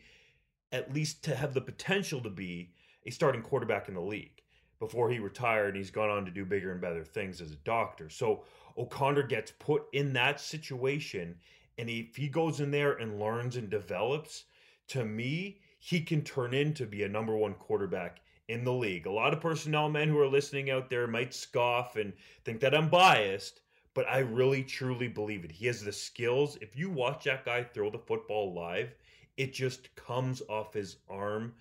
at 0.71 0.93
least 0.93 1.23
to 1.23 1.35
have 1.35 1.53
the 1.53 1.61
potential 1.61 2.21
to 2.21 2.29
be 2.29 2.71
a 3.05 3.11
starting 3.11 3.41
quarterback 3.41 3.87
in 3.87 3.93
the 3.93 4.01
league 4.01 4.41
before 4.79 5.09
he 5.09 5.19
retired 5.19 5.69
and 5.69 5.77
he's 5.77 5.91
gone 5.91 6.09
on 6.09 6.25
to 6.25 6.31
do 6.31 6.45
bigger 6.45 6.71
and 6.71 6.81
better 6.81 7.03
things 7.03 7.39
as 7.39 7.51
a 7.51 7.57
doctor. 7.57 8.09
So 8.09 8.43
O'Connor 8.77 9.23
gets 9.23 9.51
put 9.51 9.83
in 9.93 10.13
that 10.13 10.41
situation 10.41 11.35
and 11.77 11.89
if 11.89 12.15
he 12.15 12.27
goes 12.27 12.61
in 12.61 12.71
there 12.71 12.93
and 12.93 13.19
learns 13.19 13.57
and 13.57 13.69
develops, 13.69 14.45
to 14.89 15.03
me, 15.03 15.59
he 15.85 16.01
can 16.01 16.23
turn 16.23 16.51
into 16.55 16.83
be 16.83 17.03
a 17.03 17.07
number 17.07 17.37
one 17.37 17.53
quarterback 17.53 18.19
in 18.47 18.63
the 18.63 18.73
league. 18.73 19.05
A 19.05 19.11
lot 19.11 19.33
of 19.33 19.39
personnel 19.39 19.87
men 19.87 20.09
who 20.09 20.19
are 20.19 20.27
listening 20.27 20.71
out 20.71 20.89
there 20.89 21.05
might 21.05 21.31
scoff 21.31 21.95
and 21.95 22.11
think 22.43 22.59
that 22.61 22.73
I'm 22.73 22.89
biased, 22.89 23.61
but 23.93 24.09
I 24.09 24.19
really 24.19 24.63
truly 24.63 25.07
believe 25.07 25.45
it. 25.45 25.51
He 25.51 25.67
has 25.67 25.83
the 25.83 25.91
skills. 25.91 26.57
If 26.59 26.75
you 26.75 26.89
watch 26.89 27.25
that 27.25 27.45
guy 27.45 27.61
throw 27.61 27.91
the 27.91 27.99
football 27.99 28.51
live, 28.51 28.95
it 29.37 29.53
just 29.53 29.93
comes 29.93 30.41
off 30.49 30.73
his 30.73 30.97
arm. 31.07 31.53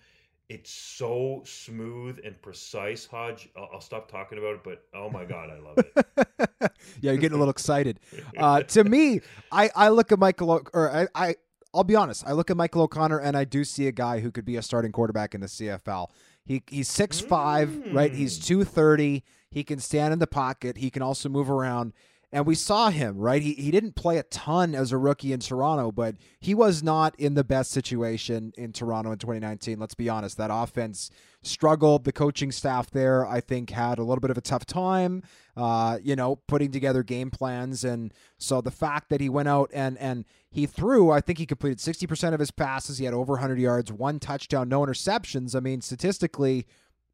It's 0.49 0.71
so 0.71 1.43
smooth 1.45 2.19
and 2.25 2.41
precise, 2.41 3.05
Hodge. 3.05 3.49
I'll, 3.55 3.69
I'll 3.73 3.81
stop 3.81 4.09
talking 4.09 4.39
about 4.39 4.55
it, 4.55 4.63
but 4.63 4.85
oh 4.95 5.11
my 5.11 5.25
God, 5.25 5.51
I 5.51 5.59
love 5.59 5.77
it. 5.77 6.05
yeah, 6.99 7.11
you're 7.11 7.17
getting 7.17 7.35
a 7.35 7.39
little 7.39 7.51
excited. 7.51 7.99
Uh, 8.37 8.61
to 8.63 8.83
me, 8.83 9.21
I, 9.51 9.69
I 9.75 9.89
look 9.89 10.11
at 10.11 10.19
Michael, 10.19 10.61
or 10.73 10.91
I, 10.91 11.07
I, 11.15 11.35
I'll 11.75 11.83
be 11.83 11.95
honest, 11.95 12.23
I 12.25 12.31
look 12.31 12.49
at 12.49 12.57
Michael 12.57 12.83
O'Connor 12.83 13.19
and 13.19 13.35
I 13.35 13.43
do 13.43 13.63
see 13.63 13.87
a 13.87 13.91
guy 13.91 14.21
who 14.21 14.31
could 14.31 14.45
be 14.45 14.55
a 14.55 14.61
starting 14.61 14.91
quarterback 14.91 15.35
in 15.35 15.41
the 15.41 15.47
CFL. 15.47 16.07
He 16.45 16.63
he's 16.67 16.87
six 16.87 17.19
five, 17.19 17.93
right? 17.93 18.13
He's 18.13 18.37
hmm. 18.37 18.43
two 18.43 18.63
thirty. 18.63 19.23
He 19.49 19.63
can 19.63 19.79
stand 19.79 20.13
in 20.13 20.19
the 20.19 20.27
pocket. 20.27 20.77
He 20.77 20.89
can 20.89 21.01
also 21.01 21.27
move 21.29 21.49
around. 21.49 21.93
And 22.31 22.45
we 22.45 22.55
saw 22.55 22.89
him, 22.89 23.17
right? 23.17 23.41
He 23.41 23.53
he 23.53 23.71
didn't 23.71 23.95
play 23.95 24.17
a 24.17 24.23
ton 24.23 24.75
as 24.75 24.91
a 24.91 24.97
rookie 24.97 25.31
in 25.31 25.39
Toronto, 25.39 25.91
but 25.91 26.15
he 26.39 26.53
was 26.53 26.83
not 26.83 27.17
in 27.19 27.33
the 27.33 27.43
best 27.43 27.71
situation 27.71 28.51
in 28.57 28.73
Toronto 28.73 29.11
in 29.11 29.17
2019. 29.17 29.79
Let's 29.79 29.95
be 29.95 30.09
honest. 30.09 30.37
That 30.37 30.49
offense 30.51 31.11
struggled. 31.43 32.03
The 32.03 32.11
coaching 32.11 32.51
staff 32.51 32.89
there, 32.89 33.25
I 33.25 33.39
think, 33.39 33.69
had 33.69 33.99
a 33.99 34.03
little 34.03 34.19
bit 34.19 34.31
of 34.31 34.37
a 34.37 34.41
tough 34.41 34.65
time, 34.65 35.23
uh, 35.55 35.99
you 36.03 36.15
know, 36.15 36.37
putting 36.47 36.71
together 36.71 37.03
game 37.03 37.31
plans. 37.31 37.83
And 37.83 38.13
so 38.37 38.61
the 38.61 38.71
fact 38.71 39.09
that 39.09 39.21
he 39.21 39.29
went 39.29 39.47
out 39.47 39.71
and 39.73 39.97
and 39.97 40.25
he 40.49 40.65
threw, 40.65 41.11
I 41.11 41.21
think 41.21 41.37
he 41.37 41.45
completed 41.45 41.79
60% 41.79 42.33
of 42.33 42.39
his 42.39 42.51
passes. 42.51 42.97
He 42.97 43.05
had 43.05 43.13
over 43.13 43.33
100 43.33 43.59
yards, 43.59 43.91
one 43.91 44.19
touchdown, 44.19 44.69
no 44.69 44.81
interceptions. 44.81 45.55
I 45.55 45.59
mean, 45.59 45.81
statistically, 45.81 46.65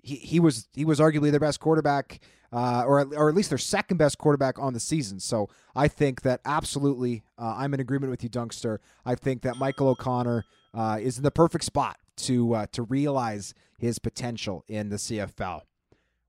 he, 0.04 0.16
he 0.16 0.40
was 0.40 0.68
he 0.74 0.86
was 0.86 1.00
arguably 1.00 1.32
their 1.32 1.40
best 1.40 1.60
quarterback, 1.60 2.20
uh, 2.52 2.84
or 2.86 3.02
or 3.16 3.30
at 3.30 3.36
least 3.36 3.50
their 3.50 3.58
second 3.58 3.98
best 3.98 4.18
quarterback 4.18 4.60
on 4.60 4.74
the 4.74 4.80
season. 4.80 5.20
So 5.20 5.50
I 5.76 5.88
think 5.88 6.22
that 6.24 6.42
absolutely, 6.46 7.24
uh, 7.38 7.56
I'm 7.58 7.74
in 7.74 7.80
agreement 7.80 8.12
with 8.12 8.24
you, 8.24 8.30
Dunkster. 8.30 8.80
I 9.06 9.16
think 9.16 9.42
that 9.44 9.58
Michael 9.58 9.90
O'Connor 9.90 10.46
uh, 10.74 11.00
is 11.02 11.18
in 11.18 11.24
the 11.24 11.32
perfect 11.32 11.64
spot 11.64 11.98
to 12.18 12.54
uh, 12.54 12.66
to 12.74 12.84
realize 12.84 13.54
his 13.78 14.00
potential 14.00 14.64
in 14.68 14.90
the 14.90 14.98
CFL. 14.98 15.62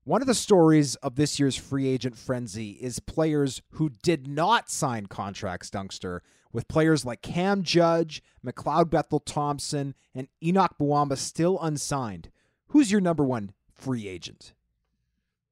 One 0.05 0.21
of 0.21 0.27
the 0.27 0.35
stories 0.35 0.95
of 0.95 1.15
this 1.15 1.39
year's 1.39 1.55
free 1.55 1.87
agent 1.87 2.17
frenzy 2.17 2.71
is 2.71 2.99
players 2.99 3.61
who 3.71 3.89
did 3.89 4.27
not 4.27 4.69
sign 4.69 5.05
contracts, 5.05 5.69
Dunkster, 5.69 6.19
with 6.51 6.67
players 6.67 7.05
like 7.05 7.21
Cam 7.21 7.63
Judge, 7.63 8.21
McLeod 8.45 8.89
Bethel 8.89 9.21
Thompson, 9.21 9.95
and 10.13 10.27
Henoc 10.43 10.71
Muamba 10.79 11.17
still 11.17 11.57
unsigned. 11.61 12.29
Who's 12.67 12.91
your 12.91 12.99
number 12.99 13.23
one 13.23 13.53
free 13.71 14.09
agent? 14.09 14.53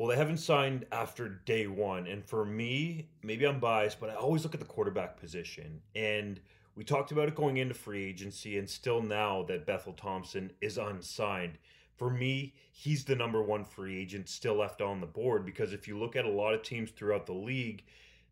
Well, 0.02 0.10
they 0.10 0.18
haven't 0.18 0.38
signed 0.38 0.88
after 0.92 1.30
day 1.30 1.68
one. 1.68 2.08
And 2.08 2.26
for 2.26 2.44
me, 2.44 3.10
maybe 3.22 3.46
I'm 3.46 3.60
biased, 3.60 4.00
but 4.00 4.10
I 4.10 4.16
always 4.16 4.44
look 4.44 4.56
at 4.56 4.60
the 4.60 4.66
quarterback 4.66 5.16
position. 5.16 5.80
And 5.96 6.40
we 6.76 6.84
talked 6.84 7.12
about 7.12 7.28
it 7.28 7.36
going 7.36 7.58
into 7.58 7.76
free 7.76 8.04
agency, 8.04 8.58
and 8.58 8.68
still 8.68 9.04
now 9.04 9.44
that 9.44 9.68
Bethel 9.68 9.94
Thompson 9.94 10.54
is 10.60 10.80
unsigned. 10.80 11.60
For 11.98 12.10
me, 12.10 12.56
he's 12.72 13.04
the 13.06 13.16
number 13.16 13.44
one 13.44 13.64
free 13.64 14.02
agent 14.02 14.28
still 14.28 14.56
left 14.56 14.82
on 14.82 15.02
the 15.02 15.06
board 15.06 15.46
because 15.46 15.72
if 15.72 15.88
you 15.88 16.00
look 16.00 16.16
at 16.16 16.26
a 16.26 16.32
lot 16.32 16.56
of 16.56 16.64
teams 16.64 16.90
throughout 16.90 17.28
the 17.28 17.34
league, 17.34 17.84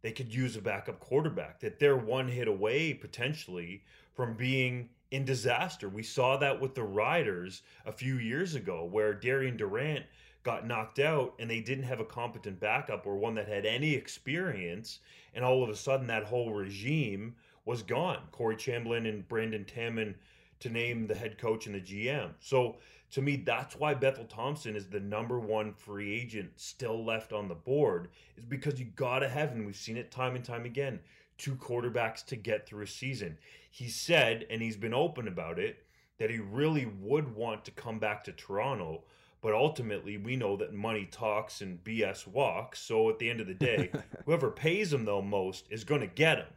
they 0.02 0.12
could 0.12 0.34
use 0.34 0.56
a 0.56 0.62
backup 0.62 1.00
quarterback, 1.00 1.60
that 1.60 1.78
they're 1.78 1.96
one 1.96 2.30
hit 2.30 2.48
away 2.48 2.96
potentially 2.96 3.84
from 4.16 4.34
being 4.34 4.90
in 5.12 5.24
disaster. 5.24 5.88
We 5.88 6.02
saw 6.02 6.36
that 6.38 6.60
with 6.60 6.74
the 6.74 6.82
Riders 6.82 7.62
a 7.86 7.92
few 7.92 8.16
years 8.16 8.56
ago, 8.56 8.86
where 8.86 9.14
Darian 9.14 9.56
Durant 9.56 10.06
got 10.44 10.66
knocked 10.66 11.00
out 11.00 11.34
and 11.40 11.50
they 11.50 11.60
didn't 11.60 11.84
have 11.84 12.00
a 12.00 12.06
competent 12.06 12.60
backup 12.60 13.06
or 13.06 13.18
one 13.18 13.36
that 13.36 13.48
had 13.48 13.66
any 13.66 13.94
experience. 13.94 15.00
And 15.34 15.44
all 15.44 15.64
of 15.64 15.70
a 15.70 15.76
sudden, 15.76 16.08
that 16.08 16.24
whole 16.24 16.54
regime 16.54 17.36
was 17.66 17.84
gone. 17.84 18.20
Corey 18.32 18.56
Chamblin 18.56 19.08
and 19.08 19.28
Brendan 19.28 19.66
Taman 19.66 20.16
to 20.60 20.70
name 20.70 21.08
the 21.08 21.16
head 21.16 21.38
coach 21.38 21.68
and 21.68 21.76
the 21.76 21.80
GM. 21.80 22.32
So 22.40 22.78
to 23.12 23.22
me, 23.22 23.38
that's 23.38 23.76
why 23.76 23.94
Bethel 23.94 24.26
Thompson 24.26 24.76
is 24.76 24.88
the 24.88 25.00
number 25.00 25.40
one 25.40 25.74
free 25.74 26.14
agent 26.20 26.52
still 26.58 27.04
left 27.04 27.34
on 27.34 27.48
the 27.48 27.56
board, 27.56 28.10
is 28.38 28.46
because 28.46 28.80
you 28.80 28.88
gotta 28.96 29.28
have, 29.28 29.52
and 29.52 29.66
we've 29.66 29.76
seen 29.76 29.98
it 29.98 30.12
time 30.12 30.36
and 30.36 30.46
time 30.46 30.66
again, 30.66 31.00
two 31.38 31.56
quarterbacks 31.56 32.24
to 32.26 32.36
get 32.36 32.68
through 32.68 32.84
a 32.84 32.88
season. 32.88 33.38
He 33.72 33.88
said, 33.88 34.46
and 34.50 34.62
he's 34.62 34.78
been 34.78 34.94
open 34.94 35.28
about 35.28 35.58
it, 35.58 35.86
that 36.20 36.30
he 36.30 36.38
really 36.38 36.86
would 36.86 37.34
want 37.34 37.66
to 37.66 37.72
come 37.72 37.98
back 37.98 38.24
to 38.26 38.32
Toronto. 38.32 39.04
But 39.42 39.54
ultimately, 39.54 40.18
we 40.18 40.36
know 40.36 40.58
that 40.58 40.74
money 40.74 41.08
talks 41.10 41.62
and 41.62 41.84
BS 41.84 42.28
walks. 42.28 42.80
So 42.80 43.10
at 43.10 43.20
the 43.20 43.30
end 43.30 43.40
of 43.40 43.48
the 43.48 43.54
day, 43.54 43.92
whoever 44.26 44.52
pays 44.52 44.92
him 44.92 45.06
though 45.06 45.22
most 45.22 45.66
is 45.70 45.84
going 45.84 46.02
to 46.02 46.08
get 46.08 46.40
him. 46.40 46.54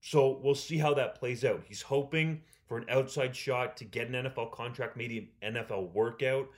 So 0.00 0.40
we'll 0.42 0.54
see 0.54 0.78
how 0.78 0.94
that 0.94 1.14
plays 1.14 1.44
out. 1.44 1.62
He's 1.66 1.82
hoping 1.82 2.42
for 2.66 2.78
an 2.78 2.86
outside 2.88 3.34
shot 3.34 3.76
to 3.78 3.84
get 3.84 4.08
an 4.08 4.14
NFL 4.14 4.52
contract, 4.52 4.96
maybe 4.96 5.32
an 5.42 5.54
NFL 5.54 5.92
workout. 5.92 6.48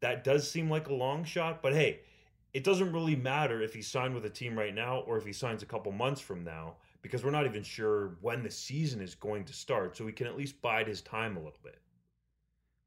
That 0.00 0.24
does 0.24 0.50
seem 0.50 0.70
like 0.70 0.88
a 0.88 0.94
long 0.94 1.24
shot, 1.24 1.60
but 1.60 1.74
hey, 1.74 2.00
it 2.52 2.64
doesn't 2.64 2.92
really 2.92 3.16
matter 3.16 3.62
if 3.62 3.74
he 3.74 3.82
signed 3.82 4.14
with 4.14 4.24
a 4.24 4.30
team 4.30 4.58
right 4.58 4.74
now 4.74 5.00
or 5.00 5.16
if 5.18 5.24
he 5.24 5.32
signs 5.32 5.62
a 5.62 5.66
couple 5.66 5.92
months 5.92 6.20
from 6.20 6.42
now 6.42 6.76
because 7.02 7.24
we're 7.24 7.30
not 7.30 7.46
even 7.46 7.62
sure 7.62 8.16
when 8.20 8.42
the 8.42 8.50
season 8.50 9.00
is 9.00 9.14
going 9.14 9.44
to 9.44 9.52
start. 9.52 9.96
So 9.96 10.04
we 10.04 10.12
can 10.12 10.26
at 10.26 10.36
least 10.36 10.60
bide 10.60 10.88
his 10.88 11.02
time 11.02 11.36
a 11.36 11.40
little 11.40 11.58
bit. 11.62 11.78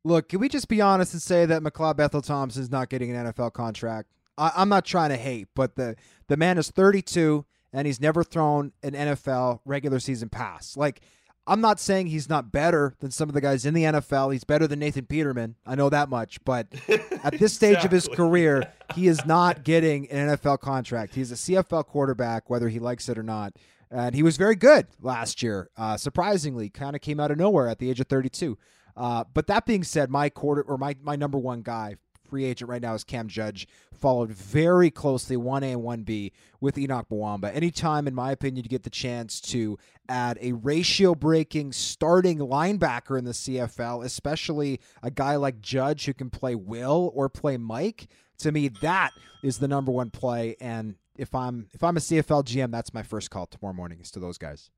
Look, 0.04 0.30
can 0.30 0.40
we 0.40 0.50
just 0.50 0.68
be 0.68 0.82
honest 0.82 1.14
and 1.14 1.22
say 1.22 1.46
that 1.46 1.62
McLeod 1.62 1.98
Bethel 1.98 2.22
Thompson's 2.22 2.70
not 2.70 2.90
getting 2.90 3.16
an 3.16 3.28
NFL 3.28 3.54
contract? 3.54 4.10
I, 4.38 4.52
I'm 4.56 4.70
not 4.70 4.86
trying 4.86 5.10
to 5.10 5.18
hate, 5.18 5.48
but 5.56 5.76
the 5.76 5.96
the 6.28 6.38
man 6.38 6.58
is 6.58 6.72
32 6.72 7.46
and 7.74 7.88
he's 7.88 8.00
never 8.00 8.24
thrown 8.24 8.72
an 8.84 8.94
NFL 8.94 9.60
regular 9.66 10.00
season 10.00 10.30
pass. 10.30 10.78
Like, 10.78 11.02
I'm 11.46 11.60
not 11.60 11.80
saying 11.80 12.08
he's 12.08 12.30
not 12.30 12.52
better 12.52 12.96
than 13.00 13.12
some 13.12 13.28
of 13.28 13.36
the 13.36 13.42
guys 13.42 13.66
in 13.66 13.74
the 13.74 13.84
NFL. 13.84 14.32
He's 14.32 14.46
better 14.46 14.66
than 14.68 14.80
Nathan 14.80 15.06
Peterman. 15.06 15.56
I 15.66 15.76
know 15.76 15.90
that 15.90 16.08
much. 16.08 16.44
But 16.46 16.68
at 17.24 17.38
this 17.38 17.54
stage 17.54 17.78
exactly. 17.78 17.86
of 17.88 17.92
his 17.92 18.08
career, 18.08 18.72
he 18.96 19.08
is 19.08 19.26
not 19.26 19.64
getting 19.64 20.10
an 20.10 20.38
NFL 20.38 20.60
contract. 20.60 21.16
He's 21.16 21.32
a 21.32 21.36
CFL 21.36 21.86
quarterback, 21.86 22.50
whether 22.50 22.70
he 22.70 22.80
likes 22.80 23.10
it 23.10 23.18
or 23.18 23.24
not. 23.24 23.54
And 23.92 24.16
he 24.16 24.24
was 24.24 24.38
very 24.38 24.56
good 24.56 24.88
last 25.02 25.44
year, 25.44 25.70
uh, 25.78 25.98
surprisingly, 25.98 26.70
kind 26.70 26.96
of 26.96 27.02
came 27.02 27.20
out 27.20 27.30
of 27.30 27.38
nowhere 27.38 27.68
at 27.68 27.78
the 27.78 27.90
age 27.90 28.00
of 28.00 28.08
32. 28.08 28.58
Uh, 28.96 29.24
but 29.34 29.48
that 29.48 29.66
being 29.66 29.84
said, 29.84 30.10
my 30.10 30.30
quarter 30.30 30.62
or 30.62 30.78
my, 30.78 30.96
my 31.02 31.16
number 31.16 31.38
one 31.38 31.62
guy 31.62 31.96
free 32.30 32.46
agent 32.46 32.68
right 32.68 32.82
now 32.82 32.96
is 32.96 33.04
Cam 33.04 33.28
Judge, 33.28 33.68
followed 33.94 34.32
very 34.32 34.90
closely 34.90 35.38
1A 35.38 35.74
and 35.74 35.82
1B 35.84 36.32
with 36.60 36.76
Henoc 36.76 37.08
Muamba. 37.12 37.54
Anytime, 37.54 38.08
in 38.08 38.16
my 38.16 38.32
opinion, 38.32 38.64
you 38.64 38.70
get 38.70 38.82
the 38.82 38.90
chance 38.90 39.40
to 39.42 39.78
add 40.10 40.40
a 40.42 40.54
ratio 40.54 41.14
breaking 41.14 41.74
starting 41.74 42.40
linebacker 42.40 43.20
in 43.20 43.26
the 43.26 43.32
CFL, 43.34 44.04
especially 44.04 44.80
a 45.04 45.12
guy 45.12 45.36
like 45.36 45.62
Judge 45.62 46.06
who 46.06 46.14
can 46.14 46.32
play 46.32 46.56
Will 46.56 47.12
or 47.14 47.30
play 47.30 47.56
Mike, 47.58 48.08
to 48.40 48.52
me, 48.52 48.68
that 48.82 49.12
is 49.44 49.60
the 49.60 49.68
number 49.68 49.92
one 49.92 50.10
play. 50.10 50.56
And 50.60 50.96
if 51.16 51.34
I'm 51.36 51.68
if 51.72 51.84
I'm 51.84 51.98
a 51.98 52.00
CFL 52.00 52.46
GM, 52.46 52.72
that's 52.72 52.94
my 52.94 53.04
first 53.04 53.30
call 53.30 53.46
tomorrow 53.46 53.76
morning 53.76 54.00
is 54.02 54.12
to 54.12 54.20
those 54.20 54.38
guys. 54.38 54.70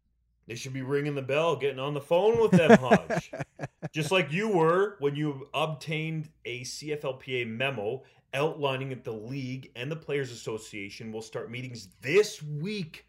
They 0.47 0.55
should 0.55 0.73
be 0.73 0.83
ringing 0.83 1.15
the 1.15 1.21
bell, 1.21 1.55
getting 1.55 1.79
on 1.79 1.93
the 1.93 2.01
phone 2.01 2.39
with 2.39 2.51
them, 2.51 2.77
Hodge. 2.77 3.31
Just 3.91 4.11
like 4.11 4.31
you 4.31 4.47
were 4.47 4.95
when 4.99 5.15
you 5.15 5.47
obtained 5.53 6.29
a 6.45 6.61
CFLPA 6.61 7.47
memo 7.47 8.03
outlining 8.33 8.89
that 8.89 9.03
the 9.03 9.11
league 9.11 9.71
and 9.75 9.91
the 9.91 9.95
Players 9.95 10.31
Association 10.31 11.11
will 11.11 11.21
start 11.21 11.49
meetings 11.49 11.87
this 12.01 12.43
week, 12.43 13.07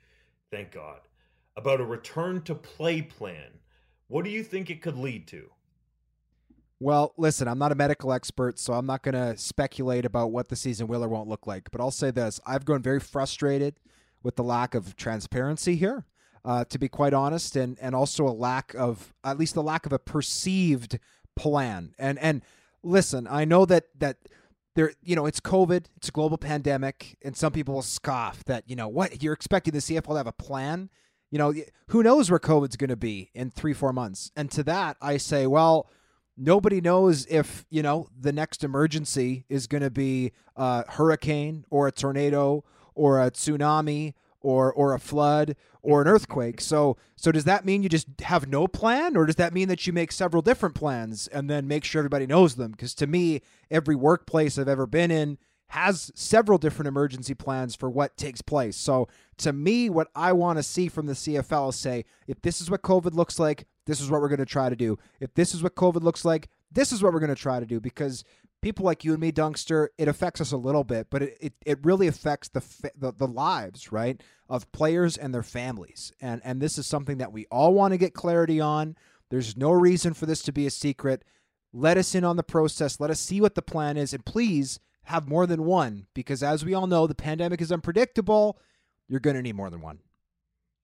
thank 0.50 0.72
God, 0.72 1.00
about 1.56 1.80
a 1.80 1.84
return 1.84 2.40
to 2.42 2.54
play 2.54 3.02
plan. 3.02 3.50
What 4.08 4.24
do 4.24 4.30
you 4.30 4.42
think 4.42 4.70
it 4.70 4.80
could 4.80 4.96
lead 4.96 5.26
to? 5.28 5.50
Well, 6.78 7.12
listen, 7.16 7.48
I'm 7.48 7.58
not 7.58 7.72
a 7.72 7.74
medical 7.74 8.12
expert, 8.12 8.58
so 8.58 8.74
I'm 8.74 8.86
not 8.86 9.02
going 9.02 9.14
to 9.14 9.36
speculate 9.36 10.04
about 10.04 10.30
what 10.30 10.48
the 10.48 10.56
season 10.56 10.86
will 10.86 11.02
or 11.02 11.08
won't 11.08 11.28
look 11.28 11.46
like. 11.46 11.70
But 11.70 11.80
I'll 11.80 11.90
say 11.90 12.10
this 12.10 12.40
I've 12.46 12.64
grown 12.64 12.82
very 12.82 13.00
frustrated 13.00 13.80
with 14.22 14.36
the 14.36 14.44
lack 14.44 14.74
of 14.74 14.96
transparency 14.96 15.76
here 15.76 16.06
uh, 16.46 16.64
to 16.64 16.78
be 16.78 16.88
quite 16.88 17.12
honest, 17.12 17.56
and 17.56 17.76
and 17.80 17.94
also 17.94 18.26
a 18.26 18.30
lack 18.30 18.72
of 18.74 19.12
at 19.24 19.36
least 19.36 19.54
the 19.54 19.62
lack 19.62 19.84
of 19.84 19.92
a 19.92 19.98
perceived 19.98 20.98
plan. 21.34 21.92
And 21.98 22.18
and 22.20 22.42
listen, 22.84 23.26
I 23.28 23.44
know 23.44 23.66
that 23.66 23.86
that 23.98 24.16
there 24.76 24.92
you 25.02 25.16
know 25.16 25.26
it's 25.26 25.40
COVID, 25.40 25.86
it's 25.96 26.08
a 26.08 26.12
global 26.12 26.38
pandemic, 26.38 27.18
and 27.22 27.36
some 27.36 27.52
people 27.52 27.74
will 27.74 27.82
scoff 27.82 28.44
that 28.44 28.62
you 28.68 28.76
know 28.76 28.86
what 28.86 29.22
you're 29.22 29.34
expecting 29.34 29.72
the 29.72 29.80
CFL 29.80 30.10
to 30.10 30.14
have 30.14 30.26
a 30.28 30.32
plan. 30.32 30.88
You 31.32 31.38
know, 31.38 31.52
who 31.88 32.04
knows 32.04 32.30
where 32.30 32.38
COVID's 32.38 32.76
going 32.76 32.90
to 32.90 32.96
be 32.96 33.30
in 33.34 33.50
three 33.50 33.74
four 33.74 33.92
months? 33.92 34.30
And 34.36 34.48
to 34.52 34.62
that, 34.62 34.96
I 35.02 35.16
say, 35.16 35.48
well 35.48 35.90
nobody 36.36 36.82
knows 36.82 37.26
if 37.30 37.64
you 37.70 37.82
know 37.82 38.08
the 38.18 38.32
next 38.32 38.62
emergency 38.62 39.44
is 39.48 39.66
going 39.66 39.82
to 39.82 39.90
be 39.90 40.32
a 40.54 40.84
hurricane 40.92 41.64
or 41.70 41.88
a 41.88 41.92
tornado 41.92 42.62
or 42.94 43.22
a 43.22 43.30
tsunami 43.30 44.12
or 44.46 44.72
or 44.72 44.94
a 44.94 45.00
flood 45.00 45.56
or 45.82 46.00
an 46.00 46.06
earthquake. 46.06 46.60
So 46.60 46.96
so 47.16 47.32
does 47.32 47.44
that 47.44 47.64
mean 47.64 47.82
you 47.82 47.88
just 47.88 48.06
have 48.20 48.48
no 48.48 48.68
plan 48.68 49.16
or 49.16 49.26
does 49.26 49.34
that 49.36 49.52
mean 49.52 49.66
that 49.68 49.86
you 49.88 49.92
make 49.92 50.12
several 50.12 50.40
different 50.40 50.76
plans 50.76 51.26
and 51.26 51.50
then 51.50 51.66
make 51.66 51.82
sure 51.82 51.98
everybody 51.98 52.28
knows 52.28 52.54
them? 52.54 52.70
Because 52.70 52.94
to 52.94 53.08
me, 53.08 53.42
every 53.72 53.96
workplace 53.96 54.56
I've 54.56 54.68
ever 54.68 54.86
been 54.86 55.10
in 55.10 55.38
has 55.70 56.12
several 56.14 56.58
different 56.58 56.86
emergency 56.86 57.34
plans 57.34 57.74
for 57.74 57.90
what 57.90 58.16
takes 58.16 58.40
place. 58.40 58.76
So 58.76 59.08
to 59.38 59.52
me, 59.52 59.90
what 59.90 60.06
I 60.14 60.32
want 60.32 60.60
to 60.60 60.62
see 60.62 60.86
from 60.86 61.06
the 61.06 61.14
CFL 61.14 61.70
is 61.70 61.76
say, 61.76 62.04
if 62.28 62.40
this 62.40 62.60
is 62.60 62.70
what 62.70 62.82
COVID 62.82 63.14
looks 63.14 63.40
like, 63.40 63.66
this 63.84 64.00
is 64.00 64.08
what 64.08 64.20
we're 64.20 64.28
going 64.28 64.38
to 64.38 64.46
try 64.46 64.68
to 64.68 64.76
do. 64.76 64.96
If 65.18 65.34
this 65.34 65.54
is 65.54 65.64
what 65.64 65.74
COVID 65.74 66.04
looks 66.04 66.24
like, 66.24 66.48
this 66.70 66.92
is 66.92 67.02
what 67.02 67.12
we're 67.12 67.18
going 67.18 67.34
to 67.34 67.40
try 67.40 67.58
to 67.58 67.66
do 67.66 67.80
because 67.80 68.22
people 68.66 68.84
like 68.84 69.04
you 69.04 69.12
and 69.12 69.20
me, 69.20 69.30
Dunkster, 69.30 69.90
it 69.96 70.08
affects 70.08 70.40
us 70.40 70.50
a 70.50 70.56
little 70.56 70.82
bit, 70.82 71.06
but 71.08 71.22
it, 71.22 71.38
it, 71.40 71.52
it 71.64 71.78
really 71.84 72.08
affects 72.08 72.48
the, 72.48 72.64
the 72.96 73.12
the 73.12 73.28
lives, 73.28 73.92
right, 73.92 74.20
of 74.48 74.72
players 74.72 75.16
and 75.16 75.32
their 75.32 75.44
families. 75.44 76.12
And 76.20 76.40
and 76.44 76.60
this 76.60 76.76
is 76.76 76.84
something 76.84 77.18
that 77.18 77.30
we 77.30 77.46
all 77.48 77.72
want 77.72 77.92
to 77.92 77.98
get 77.98 78.12
clarity 78.12 78.60
on. 78.60 78.96
There's 79.30 79.56
no 79.56 79.70
reason 79.70 80.14
for 80.14 80.26
this 80.26 80.42
to 80.42 80.52
be 80.52 80.66
a 80.66 80.70
secret. 80.70 81.22
Let 81.72 81.96
us 81.96 82.12
in 82.16 82.24
on 82.24 82.36
the 82.36 82.42
process. 82.42 82.98
Let 82.98 83.10
us 83.10 83.20
see 83.20 83.40
what 83.40 83.54
the 83.54 83.62
plan 83.62 83.96
is, 83.96 84.12
and 84.12 84.24
please 84.24 84.80
have 85.04 85.28
more 85.28 85.46
than 85.46 85.64
one 85.64 86.08
because, 86.12 86.42
as 86.42 86.64
we 86.64 86.74
all 86.74 86.88
know, 86.88 87.06
the 87.06 87.14
pandemic 87.14 87.60
is 87.60 87.70
unpredictable. 87.70 88.58
You're 89.06 89.20
going 89.20 89.36
to 89.36 89.42
need 89.42 89.54
more 89.54 89.70
than 89.70 89.80
one. 89.80 90.00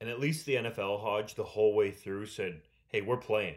And 0.01 0.09
at 0.09 0.21
least 0.21 0.47
the 0.47 0.55
NFL 0.55 1.01
Hodge 1.01 1.35
the 1.35 1.43
whole 1.43 1.75
way 1.75 1.91
through 1.91 2.27
said, 2.27 2.61
"Hey, 2.87 3.01
we're 3.01 3.17
playing." 3.17 3.57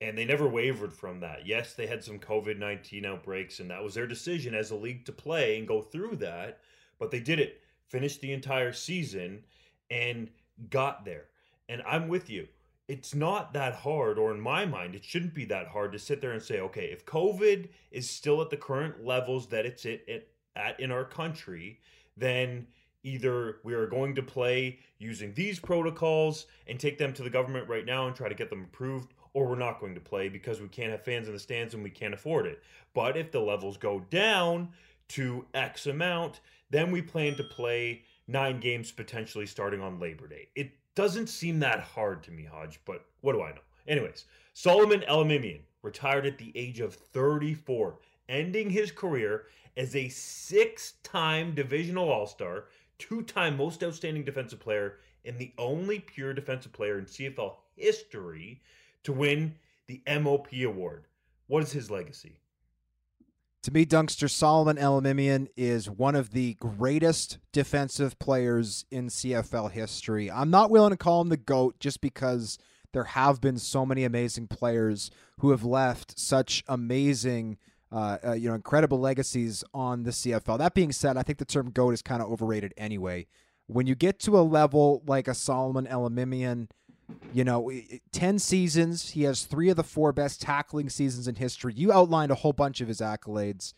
And 0.00 0.16
they 0.16 0.24
never 0.24 0.48
wavered 0.48 0.92
from 0.92 1.20
that. 1.20 1.46
Yes, 1.46 1.74
they 1.74 1.86
had 1.86 2.02
some 2.02 2.18
COVID 2.18 2.58
19 2.58 3.04
outbreaks, 3.04 3.60
and 3.60 3.70
that 3.70 3.82
was 3.82 3.94
their 3.94 4.06
decision 4.06 4.54
as 4.54 4.70
a 4.70 4.76
league 4.76 5.04
to 5.06 5.12
play 5.12 5.58
and 5.58 5.68
go 5.68 5.82
through 5.82 6.16
that, 6.16 6.60
but 6.98 7.10
they 7.10 7.20
did 7.20 7.38
it, 7.38 7.60
finished 7.86 8.20
the 8.20 8.32
entire 8.32 8.72
season, 8.72 9.42
and 9.90 10.30
got 10.70 11.04
there. 11.04 11.26
And 11.68 11.82
I'm 11.86 12.08
with 12.08 12.30
you. 12.30 12.48
It's 12.88 13.14
not 13.14 13.52
that 13.52 13.74
hard, 13.74 14.18
or 14.18 14.32
in 14.32 14.40
my 14.40 14.66
mind, 14.66 14.94
it 14.94 15.04
shouldn't 15.04 15.34
be 15.34 15.44
that 15.46 15.68
hard 15.68 15.92
to 15.92 15.98
sit 15.98 16.20
there 16.20 16.32
and 16.32 16.42
say, 16.42 16.60
okay, 16.60 16.86
if 16.86 17.06
COVID 17.06 17.68
is 17.92 18.10
still 18.10 18.40
at 18.42 18.50
the 18.50 18.56
current 18.56 19.04
levels 19.04 19.46
that 19.48 19.64
it's 19.64 19.86
at, 19.86 20.00
at 20.56 20.80
in 20.80 20.90
our 20.90 21.04
country, 21.04 21.78
then 22.16 22.66
either 23.02 23.58
we 23.64 23.74
are 23.74 23.86
going 23.86 24.14
to 24.14 24.22
play 24.22 24.78
using 24.98 25.32
these 25.34 25.58
protocols 25.58 26.46
and 26.66 26.80
take 26.80 26.98
them 26.98 27.12
to 27.12 27.22
the 27.22 27.30
government 27.30 27.68
right 27.68 27.86
now 27.86 28.06
and 28.06 28.16
try 28.16 28.28
to 28.28 28.34
get 28.34 28.50
them 28.50 28.64
approved, 28.64 29.14
or 29.32 29.46
we're 29.46 29.56
not 29.56 29.80
going 29.80 29.94
to 29.94 30.00
play 30.00 30.28
because 30.28 30.60
we 30.60 30.68
can't 30.68 30.90
have 30.90 31.04
fans 31.04 31.28
in 31.28 31.34
the 31.34 31.40
stands 31.40 31.74
and 31.74 31.82
we 31.82 31.90
can't 31.90 32.14
afford 32.14 32.46
it. 32.46 32.62
But 32.94 33.16
if 33.16 33.30
the 33.30 33.40
levels 33.40 33.76
go 33.76 34.00
down 34.10 34.70
to 35.08 35.44
X 35.54 35.86
amount, 35.86 36.40
then 36.70 36.90
we 36.90 37.02
plan 37.02 37.36
to 37.36 37.44
play 37.44 38.02
nine 38.26 38.60
games 38.60 38.92
potentially 38.92 39.46
starting 39.46 39.80
on 39.80 39.98
Labor 40.00 40.28
Day. 40.28 40.48
It 40.54 40.72
doesn't 40.94 41.28
seem 41.28 41.58
that 41.60 41.80
hard 41.80 42.22
to 42.24 42.30
me, 42.30 42.44
Hodge, 42.44 42.80
but 42.84 43.04
what 43.20 43.32
do 43.32 43.42
I 43.42 43.50
know? 43.50 43.60
Anyways, 43.88 44.26
Solomon 44.52 45.04
Elimimian 45.08 45.60
retired 45.82 46.26
at 46.26 46.38
the 46.38 46.52
age 46.54 46.80
of 46.80 46.94
34, 46.94 47.98
ending 48.28 48.70
his 48.70 48.92
career 48.92 49.46
as 49.76 49.96
a 49.96 50.08
six 50.08 50.94
time 51.02 51.54
divisional 51.54 52.10
All 52.10 52.26
Star, 52.26 52.66
two 52.98 53.22
time 53.22 53.56
most 53.56 53.82
outstanding 53.82 54.24
defensive 54.24 54.60
player, 54.60 54.98
and 55.24 55.38
the 55.38 55.52
only 55.58 56.00
pure 56.00 56.34
defensive 56.34 56.72
player 56.72 56.98
in 56.98 57.06
CFL 57.06 57.54
history 57.76 58.60
to 59.04 59.12
win 59.12 59.54
the 59.86 60.02
MOP 60.06 60.48
award. 60.64 61.04
What 61.46 61.62
is 61.62 61.72
his 61.72 61.90
legacy? 61.90 62.40
To 63.64 63.72
me, 63.72 63.84
Dunkster 63.84 64.30
Solomon 64.30 64.78
Elimimian 64.78 65.48
is 65.54 65.90
one 65.90 66.14
of 66.14 66.30
the 66.30 66.54
greatest 66.54 67.38
defensive 67.52 68.18
players 68.18 68.86
in 68.90 69.08
CFL 69.08 69.70
history. 69.70 70.30
I'm 70.30 70.48
not 70.48 70.70
willing 70.70 70.92
to 70.92 70.96
call 70.96 71.20
him 71.20 71.28
the 71.28 71.36
GOAT 71.36 71.78
just 71.78 72.00
because 72.00 72.58
there 72.92 73.04
have 73.04 73.40
been 73.42 73.58
so 73.58 73.84
many 73.84 74.04
amazing 74.04 74.46
players 74.46 75.10
who 75.40 75.50
have 75.50 75.62
left 75.62 76.18
such 76.18 76.64
amazing, 76.68 77.58
uh, 77.92 78.16
uh, 78.24 78.32
you 78.32 78.48
know, 78.48 78.54
incredible 78.54 78.98
legacies 78.98 79.62
on 79.74 80.04
the 80.04 80.10
CFL. 80.10 80.56
That 80.56 80.74
being 80.74 80.92
said, 80.92 81.18
I 81.18 81.22
think 81.22 81.38
the 81.38 81.44
term 81.44 81.70
GOAT 81.70 81.90
is 81.90 82.00
kind 82.00 82.22
of 82.22 82.30
overrated 82.32 82.72
anyway. 82.78 83.26
When 83.66 83.86
you 83.86 83.94
get 83.94 84.18
to 84.20 84.38
a 84.38 84.40
level 84.40 85.02
like 85.06 85.28
a 85.28 85.34
Solomon 85.34 85.86
Elimimian, 85.86 86.68
you 87.32 87.44
know, 87.44 87.70
10 88.12 88.38
seasons. 88.38 89.10
He 89.10 89.22
has 89.24 89.44
three 89.44 89.70
of 89.70 89.76
the 89.76 89.84
four 89.84 90.12
best 90.12 90.40
tackling 90.40 90.88
seasons 90.88 91.28
in 91.28 91.36
history. 91.36 91.72
You 91.74 91.92
outlined 91.92 92.32
a 92.32 92.36
whole 92.36 92.52
bunch 92.52 92.80
of 92.80 92.88
his 92.88 93.00
accolades. 93.00 93.72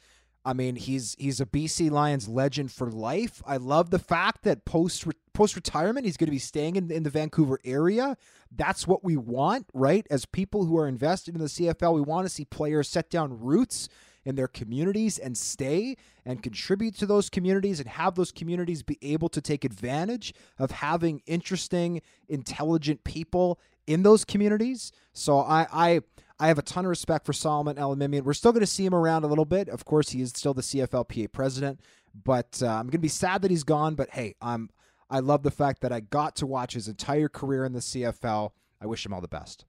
I 0.45 0.55
mean, 0.55 0.75
he's 0.75 1.15
he's 1.21 1.41
a 1.41 1.47
BC 1.47 1.91
Lions 1.91 2.29
legend 2.29 2.73
for 2.73 2.91
life. 2.91 3.43
I 3.47 3.59
love 3.59 3.91
the 3.91 3.99
fact 3.99 4.43
that 4.43 4.65
post 4.65 5.07
post 5.35 5.55
retirement, 5.55 6.05
he's 6.05 6.17
going 6.17 6.27
to 6.27 6.33
be 6.33 6.39
staying 6.39 6.77
in, 6.77 6.91
in 6.91 7.05
the 7.05 7.11
Vancouver 7.11 7.61
area. 7.65 8.17
That's 8.51 8.87
what 8.87 9.05
we 9.05 9.17
want, 9.17 9.67
right? 9.73 10.05
As 10.11 10.25
people 10.25 10.65
who 10.65 10.77
are 10.77 10.89
invested 10.89 11.37
in 11.37 11.41
the 11.41 11.47
CFL, 11.47 11.95
we 11.95 12.01
want 12.01 12.27
to 12.27 12.29
see 12.29 12.45
players 12.45 12.89
set 12.89 13.09
down 13.09 13.39
roots 13.39 13.89
in 14.25 14.37
their 14.37 14.49
communities 14.49 15.19
and 15.19 15.37
stay 15.37 15.97
and 16.25 16.43
contribute 16.43 16.97
to 16.99 17.07
those 17.07 17.29
communities 17.29 17.81
and 17.81 17.89
have 17.89 18.15
those 18.15 18.33
communities 18.33 18.83
be 18.83 18.99
able 19.03 19.29
to 19.29 19.41
take 19.41 19.65
advantage 19.65 20.33
of 20.59 20.71
having 20.71 21.23
interesting, 21.27 22.01
intelligent 22.29 23.05
people 23.05 23.59
in 23.87 24.03
those 24.03 24.25
communities. 24.25 24.93
So 25.13 25.39
I 25.39 25.67
I 25.73 26.01
I 26.39 26.49
have 26.49 26.59
a 26.59 26.63
ton 26.63 26.85
of 26.85 26.89
respect 26.89 27.25
for 27.27 27.33
Solomon 27.33 27.77
Elimimian. 27.77 28.23
We're 28.23 28.33
still 28.33 28.53
going 28.53 28.61
to 28.61 28.67
see 28.67 28.85
him 28.85 28.95
around 28.95 29.25
a 29.25 29.29
little 29.29 29.45
bit. 29.45 29.69
Of 29.69 29.85
course, 29.85 30.11
he 30.11 30.23
is 30.23 30.31
still 30.31 30.55
the 30.55 30.63
CFLPA 30.63 31.31
president, 31.33 31.81
but 32.25 32.61
uh, 32.63 32.67
I'm 32.67 32.87
going 32.87 32.93
to 32.93 32.99
be 32.99 33.09
sad 33.09 33.43
that 33.43 33.51
he's 33.51 33.65
gone. 33.65 33.95
But 33.95 34.11
hey, 34.11 34.35
I'm 34.41 34.71
I 35.11 35.21
love 35.21 35.43
the 35.43 35.51
fact 35.51 35.83
that 35.83 35.93
I 35.93 36.01
got 36.01 36.37
to 36.37 36.47
watch 36.47 36.75
his 36.75 36.89
entire 36.89 37.29
career 37.29 37.65
in 37.65 37.73
the 37.73 37.81
CFL. 37.81 38.51
I 38.81 38.87
wish 38.87 39.05
him 39.05 39.13
all 39.13 39.21
the 39.21 39.29
best. 39.29 39.67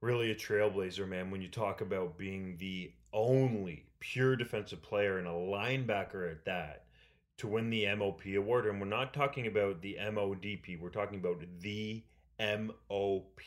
Really 0.00 0.30
a 0.30 0.34
trailblazer, 0.34 1.06
man. 1.06 1.30
When 1.30 1.42
you 1.42 1.48
talk 1.48 1.82
about 1.82 2.16
being 2.16 2.56
the 2.58 2.92
only 3.12 3.84
pure 4.00 4.36
defensive 4.36 4.82
player 4.82 5.18
and 5.18 5.26
a 5.26 5.30
linebacker 5.30 6.30
at 6.30 6.44
that 6.44 6.84
to 7.38 7.46
win 7.46 7.70
the 7.70 7.86
MOP 7.94 8.22
award. 8.36 8.66
And 8.66 8.80
we're 8.80 8.86
not 8.86 9.14
talking 9.14 9.46
about 9.46 9.80
the 9.80 9.96
MODP, 10.00 10.80
we're 10.80 10.90
talking 10.90 11.18
about 11.18 11.42
the 11.60 12.02
MOP. 12.38 13.40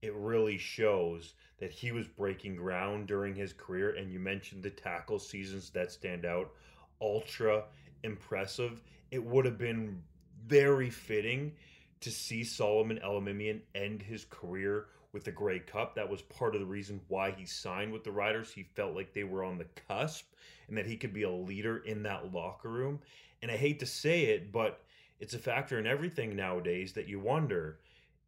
It 0.00 0.14
really 0.14 0.58
shows 0.58 1.34
that 1.58 1.72
he 1.72 1.90
was 1.90 2.06
breaking 2.06 2.56
ground 2.56 3.08
during 3.08 3.34
his 3.34 3.52
career. 3.52 3.96
And 3.96 4.12
you 4.12 4.20
mentioned 4.20 4.62
the 4.62 4.70
tackle 4.70 5.18
seasons 5.18 5.70
that 5.70 5.90
stand 5.90 6.24
out. 6.24 6.52
Ultra 7.00 7.64
impressive. 8.04 8.80
It 9.10 9.24
would 9.24 9.44
have 9.44 9.58
been 9.58 10.02
very 10.46 10.90
fitting 10.90 11.52
to 12.00 12.10
see 12.10 12.44
Solomon 12.44 13.00
Elimimian 13.04 13.60
end 13.74 14.02
his 14.02 14.24
career 14.24 14.86
with 15.18 15.24
the 15.24 15.32
Grey 15.32 15.58
Cup. 15.58 15.96
That 15.96 16.08
was 16.08 16.22
part 16.22 16.54
of 16.54 16.60
the 16.60 16.66
reason 16.66 17.00
why 17.08 17.32
he 17.32 17.44
signed 17.44 17.92
with 17.92 18.04
the 18.04 18.12
Riders. 18.12 18.52
He 18.52 18.62
felt 18.62 18.94
like 18.94 19.12
they 19.12 19.24
were 19.24 19.42
on 19.42 19.58
the 19.58 19.66
cusp 19.88 20.26
and 20.68 20.78
that 20.78 20.86
he 20.86 20.96
could 20.96 21.12
be 21.12 21.24
a 21.24 21.30
leader 21.30 21.78
in 21.78 22.04
that 22.04 22.32
locker 22.32 22.68
room. 22.68 23.00
And 23.42 23.50
I 23.50 23.56
hate 23.56 23.80
to 23.80 23.86
say 23.86 24.26
it, 24.26 24.52
but 24.52 24.84
it's 25.18 25.34
a 25.34 25.38
factor 25.38 25.76
in 25.76 25.88
everything 25.88 26.36
nowadays 26.36 26.92
that 26.92 27.08
you 27.08 27.18
wonder 27.18 27.80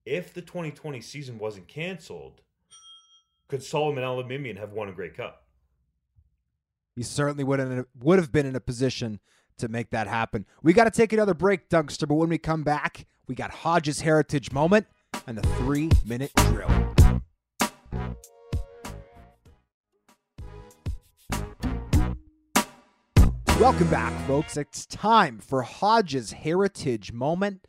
if 0.05 0.35
the 0.35 0.42
2020 0.42 1.00
season 1.00 1.38
wasn't 1.38 1.68
canceled, 1.68 2.40
could 3.46 3.62
Solomon 3.62 4.03
Elimimian 4.03 4.59
have 4.59 4.72
won 4.72 4.88
a 4.88 4.92
Grey 4.92 5.11
Cup? 5.11 5.44
He 6.96 7.05
certainly 7.05 7.44
would 7.44 7.61
have 8.18 8.33
been 8.33 8.46
in 8.46 8.57
a 8.57 8.61
position 8.61 9.20
to 9.59 9.68
make 9.68 9.90
that 9.90 10.09
happen. 10.09 10.44
We 10.61 10.72
got 10.72 10.85
to 10.85 10.90
take 10.90 11.12
another 11.12 11.35
break, 11.35 11.68
Dunkster, 11.68 12.09
but 12.09 12.16
when 12.16 12.31
we 12.31 12.38
come 12.38 12.64
back, 12.64 13.07
we 13.29 13.37
got 13.37 13.53
Hodges 13.53 14.00
Heritage 14.00 14.50
Moment 14.50 14.88
and 15.27 15.39
the 15.39 15.47
three 15.59 15.91
minute 16.05 16.33
drill. 16.35 16.69
Welcome 23.61 23.89
back, 23.91 24.27
folks. 24.27 24.57
It's 24.57 24.87
time 24.87 25.39
for 25.39 25.61
Hodges 25.63 26.33
Heritage 26.33 27.13
Moment. 27.13 27.67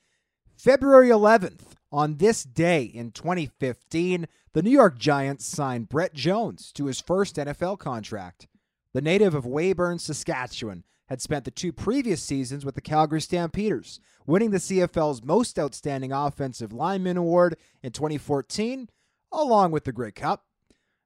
February 0.56 1.10
11th, 1.10 1.74
on 1.92 2.16
this 2.16 2.44
day 2.44 2.84
in 2.84 3.12
2015, 3.12 4.26
the 4.54 4.62
New 4.62 4.70
York 4.70 4.98
Giants 4.98 5.46
signed 5.46 5.90
Brett 5.90 6.14
Jones 6.14 6.72
to 6.76 6.86
his 6.86 7.02
first 7.02 7.36
NFL 7.36 7.80
contract. 7.80 8.48
The 8.94 9.02
native 9.02 9.36
of 9.36 9.46
Weyburn, 9.46 10.00
Saskatchewan, 10.00 10.86
had 11.12 11.22
spent 11.22 11.44
the 11.44 11.52
two 11.52 11.74
previous 11.74 12.24
seasons 12.24 12.64
with 12.64 12.74
the 12.74 12.80
Calgary 12.80 13.20
Stampeders, 13.20 14.00
winning 14.26 14.52
the 14.52 14.60
CFL's 14.60 15.22
Most 15.22 15.60
Outstanding 15.60 16.14
Offensive 16.14 16.72
Lineman 16.72 17.18
Award 17.18 17.58
in 17.84 17.92
2014, 17.92 18.88
along 19.30 19.74
with 19.74 19.84
the 19.84 19.92
Grey 19.92 20.14
Cup. 20.14 20.46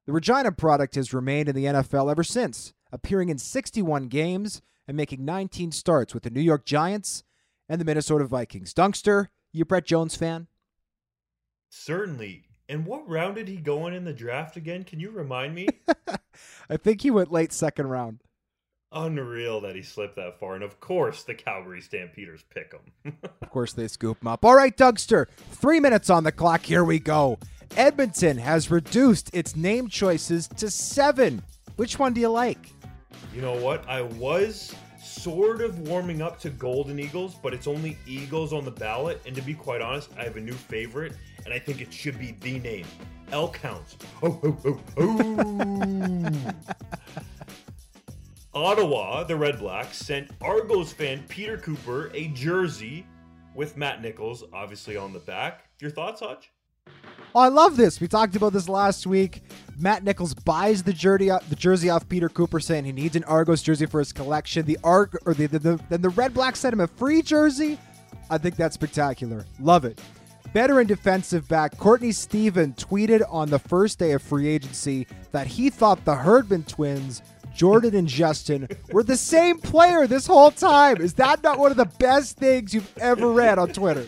The 0.05 0.13
Regina 0.13 0.51
product 0.51 0.93
has 0.93 1.11
remained 1.11 1.49
in 1.49 1.55
the 1.55 1.65
NFL 1.65 2.11
ever 2.11 2.23
since, 2.23 2.71
appearing 2.91 3.29
in 3.29 3.39
61 3.39 4.07
games 4.07 4.61
and 4.87 4.95
making 4.95 5.25
19 5.25 5.71
starts 5.71 6.13
with 6.13 6.21
the 6.21 6.29
New 6.29 6.39
York 6.39 6.67
Giants 6.67 7.23
and 7.67 7.81
the 7.81 7.85
Minnesota 7.85 8.25
Vikings. 8.25 8.75
Dunkster, 8.75 9.29
you 9.51 9.63
a 9.63 9.65
Brett 9.65 9.87
Jones 9.87 10.15
fan? 10.15 10.45
Certainly. 11.71 12.43
And 12.69 12.85
what 12.85 13.09
round 13.09 13.37
did 13.37 13.47
he 13.47 13.57
go 13.57 13.87
in 13.87 13.95
in 13.95 14.03
the 14.03 14.13
draft 14.13 14.55
again? 14.55 14.83
Can 14.83 14.99
you 14.99 15.09
remind 15.09 15.55
me? 15.55 15.67
I 16.69 16.77
think 16.77 17.01
he 17.01 17.09
went 17.09 17.31
late 17.31 17.51
second 17.51 17.87
round. 17.87 18.19
Unreal 18.95 19.59
that 19.61 19.75
he 19.75 19.83
slipped 19.83 20.15
that 20.15 20.39
far. 20.39 20.55
And 20.55 20.63
of 20.63 20.79
course, 20.79 21.23
the 21.23 21.35
Calgary 21.35 21.81
Stampeders 21.81 22.43
pick 22.49 22.73
him. 22.73 23.13
of 23.41 23.49
course, 23.49 23.73
they 23.73 23.87
scoop 23.87 24.21
him 24.21 24.29
up. 24.29 24.45
All 24.45 24.55
right, 24.55 24.75
Dougster, 24.75 25.27
three 25.51 25.79
minutes 25.79 26.09
on 26.09 26.23
the 26.23 26.31
clock. 26.31 26.61
Here 26.61 26.83
we 26.83 26.99
go. 26.99 27.37
Edmonton 27.75 28.37
has 28.37 28.71
reduced 28.71 29.35
its 29.35 29.55
name 29.55 29.89
choices 29.89 30.47
to 30.47 30.69
seven. 30.71 31.43
Which 31.75 31.99
one 31.99 32.13
do 32.13 32.21
you 32.21 32.29
like? 32.29 32.69
You 33.33 33.41
know 33.41 33.57
what? 33.57 33.87
I 33.89 34.01
was 34.01 34.73
sort 35.03 35.61
of 35.61 35.79
warming 35.79 36.21
up 36.21 36.39
to 36.39 36.49
Golden 36.49 36.99
Eagles, 36.99 37.35
but 37.43 37.53
it's 37.53 37.67
only 37.67 37.97
Eagles 38.07 38.53
on 38.53 38.63
the 38.63 38.71
ballot. 38.71 39.21
And 39.25 39.35
to 39.35 39.41
be 39.41 39.53
quite 39.53 39.81
honest, 39.81 40.09
I 40.17 40.23
have 40.23 40.37
a 40.37 40.41
new 40.41 40.53
favorite, 40.53 41.13
and 41.43 41.53
I 41.53 41.59
think 41.59 41.81
it 41.81 41.91
should 41.91 42.17
be 42.17 42.37
the 42.41 42.59
name 42.59 42.85
Elk 43.31 43.57
Hounds. 43.57 43.97
Oh, 44.23 44.39
oh, 44.43 44.79
oh, 44.97 45.81
oh. 45.83 46.51
Ottawa, 48.55 49.21
the 49.25 49.35
Red 49.35 49.59
Blacks, 49.59 49.97
sent 49.97 50.31
Argos 50.39 50.93
fan 50.93 51.25
Peter 51.27 51.57
Cooper 51.57 52.09
a 52.13 52.29
jersey 52.29 53.05
with 53.53 53.75
Matt 53.75 54.01
Nichols, 54.01 54.45
obviously 54.53 54.95
on 54.95 55.11
the 55.11 55.19
back. 55.19 55.65
Your 55.79 55.91
thoughts, 55.91 56.21
Hodge? 56.21 56.51
Oh, 57.35 57.41
I 57.41 57.49
love 57.49 57.75
this. 57.75 57.99
We 57.99 58.07
talked 58.07 58.37
about 58.37 58.53
this 58.53 58.69
last 58.69 59.05
week. 59.05 59.41
Matt 59.77 60.05
Nichols 60.05 60.33
buys 60.33 60.83
the 60.83 60.93
jersey, 60.93 61.31
the 61.49 61.55
jersey 61.57 61.89
off 61.89 62.07
Peter 62.07 62.29
Cooper, 62.29 62.61
saying 62.61 62.85
he 62.85 62.93
needs 62.93 63.17
an 63.17 63.25
Argos 63.25 63.61
jersey 63.61 63.87
for 63.87 63.99
his 63.99 64.13
collection. 64.13 64.65
The 64.65 64.79
Arg 64.85 65.17
or 65.25 65.33
the, 65.33 65.47
the, 65.47 65.59
the 65.59 65.79
then 65.89 66.01
the 66.01 66.09
Red 66.09 66.33
Blacks 66.33 66.61
sent 66.61 66.71
him 66.71 66.79
a 66.79 66.87
free 66.87 67.21
jersey. 67.21 67.77
I 68.29 68.37
think 68.37 68.55
that's 68.55 68.75
spectacular. 68.75 69.45
Love 69.59 69.83
it. 69.83 69.99
Veteran 70.53 70.87
defensive 70.87 71.45
back 71.49 71.77
Courtney 71.77 72.13
Stephen 72.13 72.71
tweeted 72.75 73.21
on 73.29 73.49
the 73.49 73.59
first 73.59 73.99
day 73.99 74.13
of 74.13 74.21
free 74.21 74.47
agency 74.47 75.05
that 75.33 75.47
he 75.47 75.69
thought 75.69 76.05
the 76.05 76.15
Herdman 76.15 76.63
twins 76.63 77.21
Jordan 77.55 77.95
and 77.95 78.07
Justin 78.07 78.67
were 78.91 79.01
the 79.01 79.15
same 79.15 79.59
player 79.59 80.07
this 80.07 80.27
whole 80.27 80.51
time. 80.51 80.97
Is 80.97 81.13
that 81.13 81.41
not 81.41 81.57
one 81.57 81.71
of 81.71 81.77
the 81.77 81.85
best 81.85 82.37
things 82.37 82.73
you've 82.73 82.97
ever 82.97 83.29
read 83.29 83.57
on 83.57 83.69
Twitter? 83.69 84.07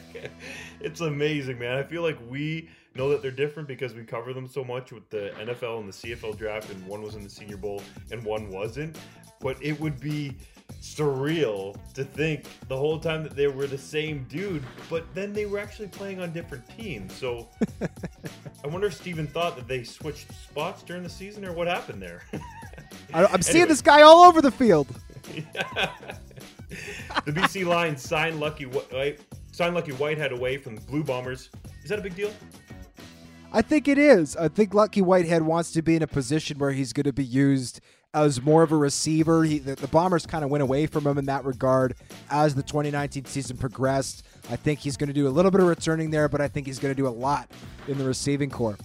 it's 0.80 1.00
amazing, 1.00 1.58
man. 1.58 1.76
I 1.76 1.82
feel 1.82 2.02
like 2.02 2.18
we 2.28 2.68
know 2.94 3.08
that 3.10 3.22
they're 3.22 3.32
different 3.32 3.68
because 3.68 3.92
we 3.94 4.04
cover 4.04 4.32
them 4.32 4.46
so 4.46 4.62
much 4.62 4.92
with 4.92 5.10
the 5.10 5.32
NFL 5.38 5.80
and 5.80 5.88
the 5.88 5.92
CFL 5.92 6.38
draft, 6.38 6.70
and 6.70 6.86
one 6.86 7.02
was 7.02 7.16
in 7.16 7.24
the 7.24 7.30
Senior 7.30 7.56
Bowl 7.56 7.82
and 8.12 8.24
one 8.24 8.50
wasn't. 8.50 8.96
But 9.40 9.56
it 9.60 9.80
would 9.80 9.98
be 9.98 10.36
surreal 10.80 11.76
to 11.94 12.04
think 12.04 12.44
the 12.68 12.76
whole 12.76 13.00
time 13.00 13.22
that 13.24 13.34
they 13.34 13.48
were 13.48 13.66
the 13.66 13.78
same 13.78 14.26
dude, 14.28 14.62
but 14.88 15.12
then 15.14 15.32
they 15.32 15.46
were 15.46 15.58
actually 15.58 15.88
playing 15.88 16.20
on 16.20 16.32
different 16.32 16.64
teams. 16.78 17.12
So 17.14 17.48
I 18.64 18.68
wonder 18.68 18.86
if 18.86 18.94
Stephen 18.94 19.26
thought 19.26 19.56
that 19.56 19.66
they 19.66 19.82
switched 19.82 20.32
spots 20.32 20.82
during 20.82 21.02
the 21.02 21.08
season 21.08 21.44
or 21.44 21.52
what 21.52 21.66
happened 21.66 22.00
there. 22.00 22.22
I, 23.14 23.24
am 23.32 23.42
seeing 23.42 23.68
this 23.68 23.82
guy 23.82 24.02
all 24.02 24.24
over 24.24 24.40
the 24.40 24.50
field. 24.50 24.86
the 27.24 27.32
BC 27.32 27.66
Lions 27.66 28.02
signed 28.02 28.40
Lucky 28.40 28.66
White, 28.66 29.20
signed 29.52 29.74
Lucky 29.74 29.92
Whitehead 29.92 30.32
away 30.32 30.56
from 30.56 30.74
the 30.74 30.80
Blue 30.82 31.02
Bombers. 31.02 31.50
Is 31.82 31.90
that 31.90 31.98
a 31.98 32.02
big 32.02 32.14
deal? 32.14 32.32
I 33.52 33.62
think 33.62 33.88
it 33.88 33.98
is. 33.98 34.36
I 34.36 34.48
think 34.48 34.74
Lucky 34.74 35.02
Whitehead 35.02 35.42
wants 35.42 35.72
to 35.72 35.82
be 35.82 35.96
in 35.96 36.02
a 36.02 36.06
position 36.06 36.58
where 36.58 36.70
he's 36.70 36.92
going 36.92 37.04
to 37.04 37.12
be 37.12 37.24
used 37.24 37.80
as 38.14 38.40
more 38.40 38.62
of 38.62 38.72
a 38.72 38.76
receiver. 38.76 39.44
He, 39.44 39.58
the, 39.58 39.74
the 39.74 39.88
Bombers 39.88 40.26
kind 40.26 40.44
of 40.44 40.50
went 40.50 40.62
away 40.62 40.86
from 40.86 41.06
him 41.06 41.18
in 41.18 41.26
that 41.26 41.44
regard 41.44 41.94
as 42.30 42.54
the 42.54 42.62
2019 42.62 43.24
season 43.24 43.56
progressed. 43.56 44.24
I 44.50 44.56
think 44.56 44.80
he's 44.80 44.96
going 44.96 45.08
to 45.08 45.14
do 45.14 45.26
a 45.26 45.30
little 45.30 45.50
bit 45.50 45.60
of 45.60 45.66
returning 45.66 46.10
there, 46.10 46.28
but 46.28 46.40
I 46.40 46.48
think 46.48 46.66
he's 46.66 46.78
going 46.78 46.94
to 46.94 46.96
do 46.96 47.08
a 47.08 47.10
lot 47.10 47.50
in 47.88 47.98
the 47.98 48.04
receiving 48.04 48.50
corps. 48.50 48.78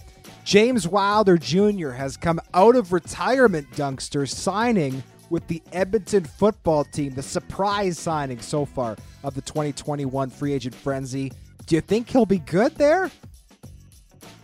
James 0.46 0.86
Wilder 0.86 1.36
Jr. 1.36 1.90
has 1.90 2.16
come 2.16 2.40
out 2.54 2.76
of 2.76 2.92
retirement, 2.92 3.68
Dunkster, 3.72 4.28
signing 4.28 5.02
with 5.28 5.44
the 5.48 5.60
Edmonton 5.72 6.22
football 6.22 6.84
team, 6.84 7.14
the 7.14 7.22
surprise 7.22 7.98
signing 7.98 8.38
so 8.38 8.64
far 8.64 8.96
of 9.24 9.34
the 9.34 9.40
2021 9.40 10.30
free 10.30 10.52
agent 10.52 10.72
frenzy. 10.72 11.32
Do 11.66 11.74
you 11.74 11.80
think 11.80 12.08
he'll 12.08 12.26
be 12.26 12.38
good 12.38 12.76
there? 12.76 13.10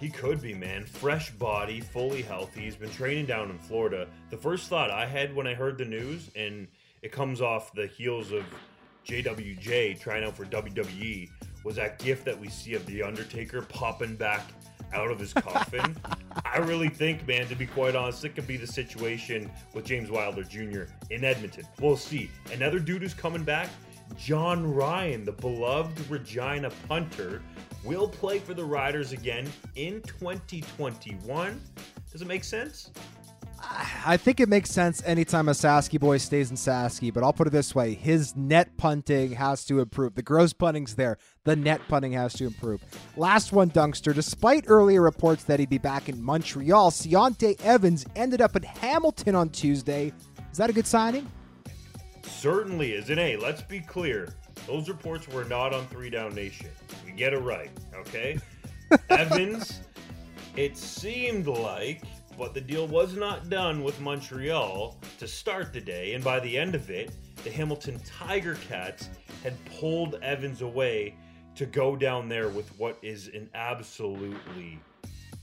He 0.01 0.11
could 0.11 0.43
be, 0.43 0.55
man. 0.55 0.87
Fresh 0.87 1.31
body, 1.35 1.81
fully 1.81 2.23
healthy. 2.23 2.63
He's 2.63 2.75
been 2.75 2.91
training 2.91 3.27
down 3.27 3.51
in 3.51 3.59
Florida. 3.61 4.09
The 4.31 4.37
first 4.37 4.69
thought 4.69 4.91
I 4.91 5.07
had 5.07 5.33
when 5.33 5.47
I 5.47 5.55
heard 5.55 5.79
the 5.79 5.85
news, 5.85 6.33
and 6.35 6.67
it 7.03 7.13
comes 7.13 7.41
off 7.41 7.73
the 7.75 7.87
heels 7.87 8.33
of 8.33 8.45
JWJ 9.07 10.01
trying 10.01 10.25
out 10.25 10.37
for 10.37 10.47
WWE, 10.47 11.31
was 11.63 11.77
that 11.77 12.01
gift 12.01 12.25
that 12.25 12.37
we 12.37 12.49
see 12.49 12.75
of 12.75 12.85
The 12.87 13.05
Undertaker 13.05 13.63
popping 13.63 14.17
back 14.17 14.43
out 14.93 15.11
of 15.11 15.19
his 15.19 15.33
coffin. 15.33 15.97
I 16.45 16.59
really 16.59 16.89
think, 16.89 17.27
man, 17.27 17.47
to 17.49 17.55
be 17.55 17.67
quite 17.67 17.95
honest, 17.95 18.25
it 18.25 18.35
could 18.35 18.47
be 18.47 18.57
the 18.57 18.67
situation 18.67 19.51
with 19.75 19.85
James 19.85 20.11
Wilder 20.11 20.43
Jr. 20.43 20.85
in 21.11 21.25
Edmonton. 21.25 21.67
We'll 21.81 21.97
see. 21.97 22.31
Another 22.53 22.79
dude 22.79 23.03
who's 23.03 23.15
coming 23.15 23.45
back, 23.45 23.69
Jon 24.19 24.73
Ryan, 24.75 25.25
the 25.25 25.33
beloved 25.33 26.09
Regina 26.11 26.71
punter, 26.89 27.43
will 27.85 28.09
play 28.09 28.39
for 28.39 28.55
the 28.55 28.65
Riders 28.65 29.13
again 29.13 29.51
in 29.77 30.03
2021. 30.03 31.61
Does 32.11 32.23
it 32.23 32.29
make 32.29 32.45
sense? 32.45 32.91
I 34.05 34.17
think 34.17 34.41
it 34.41 34.49
makes 34.49 34.71
sense 34.71 35.03
anytime 35.07 35.49
a 35.49 35.53
Sasky 35.53 35.99
boy 35.99 36.19
stays 36.19 36.51
in 36.51 36.57
Sasky, 36.57 37.15
but 37.15 37.23
I'll 37.23 37.33
put 37.33 37.47
it 37.47 37.51
this 37.51 37.75
way 37.75 37.95
his 37.95 38.35
net 38.35 38.77
punting 38.77 39.33
has 39.33 39.65
to 39.67 39.81
improve. 39.81 40.15
The 40.15 40.23
gross 40.23 40.53
punting's 40.53 40.97
there, 40.97 41.19
the 41.45 41.55
net 41.55 41.81
punting 41.89 42.13
has 42.13 42.33
to 42.35 42.47
improve. 42.47 42.83
Last 43.17 43.53
one, 43.53 43.71
Dunkster. 43.71 44.15
Despite 44.15 44.65
earlier 44.67 45.03
reports 45.03 45.45
that 45.45 45.61
he'd 45.61 45.71
be 45.71 45.79
back 45.79 46.09
in 46.09 46.21
Montreal, 46.21 46.91
Ciante 46.91 47.61
Evans 47.63 48.05
ended 48.17 48.41
up 48.41 48.57
at 48.57 48.65
Hamilton 48.65 49.35
on 49.35 49.51
Tuesday. 49.51 50.13
Is 50.51 50.59
that 50.59 50.69
a 50.69 50.73
good 50.73 50.87
signing? 50.87 51.31
Certainly 52.25 52.93
is. 52.93 53.11
And 53.11 53.19
hey, 53.19 53.37
let's 53.37 53.63
be 53.63 53.81
clear 53.81 54.35
those 54.67 54.89
reports 54.89 55.29
were 55.29 55.45
not 55.45 55.73
on 55.73 55.87
Three 55.87 56.11
Down 56.11 56.35
Nation. 56.35 56.69
We 57.05 57.13
get 57.13 57.33
it 57.33 57.39
right, 57.39 57.71
okay? 57.95 58.39
Evans, 59.11 59.81
it 60.57 60.77
seemed 60.77 61.47
like 61.47 62.03
but 62.39 62.55
the 62.55 62.61
deal 62.61 62.87
was 62.87 63.15
not 63.15 63.49
done 63.49 63.83
with 63.83 64.01
Montreal 64.01 64.99
to 65.19 65.29
start 65.29 65.73
the 65.73 65.81
day, 65.81 66.15
and 66.15 66.25
by 66.25 66.41
the 66.41 66.57
end 66.57 66.75
of 66.75 66.91
it, 66.91 67.13
the 67.45 67.51
Hamilton 67.51 68.01
Tiger 68.05 68.57
Cats 68.69 69.09
had 69.43 69.55
pulled 69.79 70.17
Evans 70.23 70.63
away 70.63 71.15
to 71.57 71.67
go 71.67 71.97
down 71.97 72.29
there 72.29 72.49
with 72.49 72.69
what 72.79 72.99
is 73.03 73.29
an 73.29 73.49
absolutely 73.55 74.79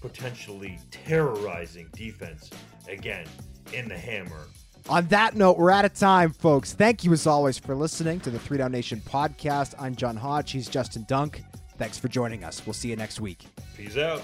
potentially 0.02 0.80
terrorizing 0.92 1.88
defense 1.94 2.50
again 2.88 3.26
in 3.74 3.88
the 3.88 3.98
hammer. 3.98 4.48
On 4.88 5.06
that 5.08 5.36
note, 5.36 5.58
we're 5.58 5.72
out 5.72 5.86
of 5.86 5.94
time, 5.94 6.32
folks. 6.32 6.74
Thank 6.74 7.04
you 7.04 7.14
as 7.14 7.28
always 7.28 7.60
for 7.60 7.76
listening 7.76 8.20
to 8.22 8.32
the 8.32 8.40
Three 8.40 8.58
Down 8.58 8.72
Nation 8.72 9.02
podcast. 9.06 9.76
I'm 9.78 9.96
John 9.96 10.16
Hodge. 10.16 10.52
He's 10.52 10.68
Justin 10.68 11.06
Dunk. 11.08 11.44
Thanks 11.78 12.00
for 12.00 12.08
joining 12.08 12.44
us. 12.44 12.66
We'll 12.66 12.74
see 12.74 12.90
you 12.90 12.96
next 12.96 13.20
week. 13.20 13.46
Peace 13.78 13.98
out. 13.98 14.24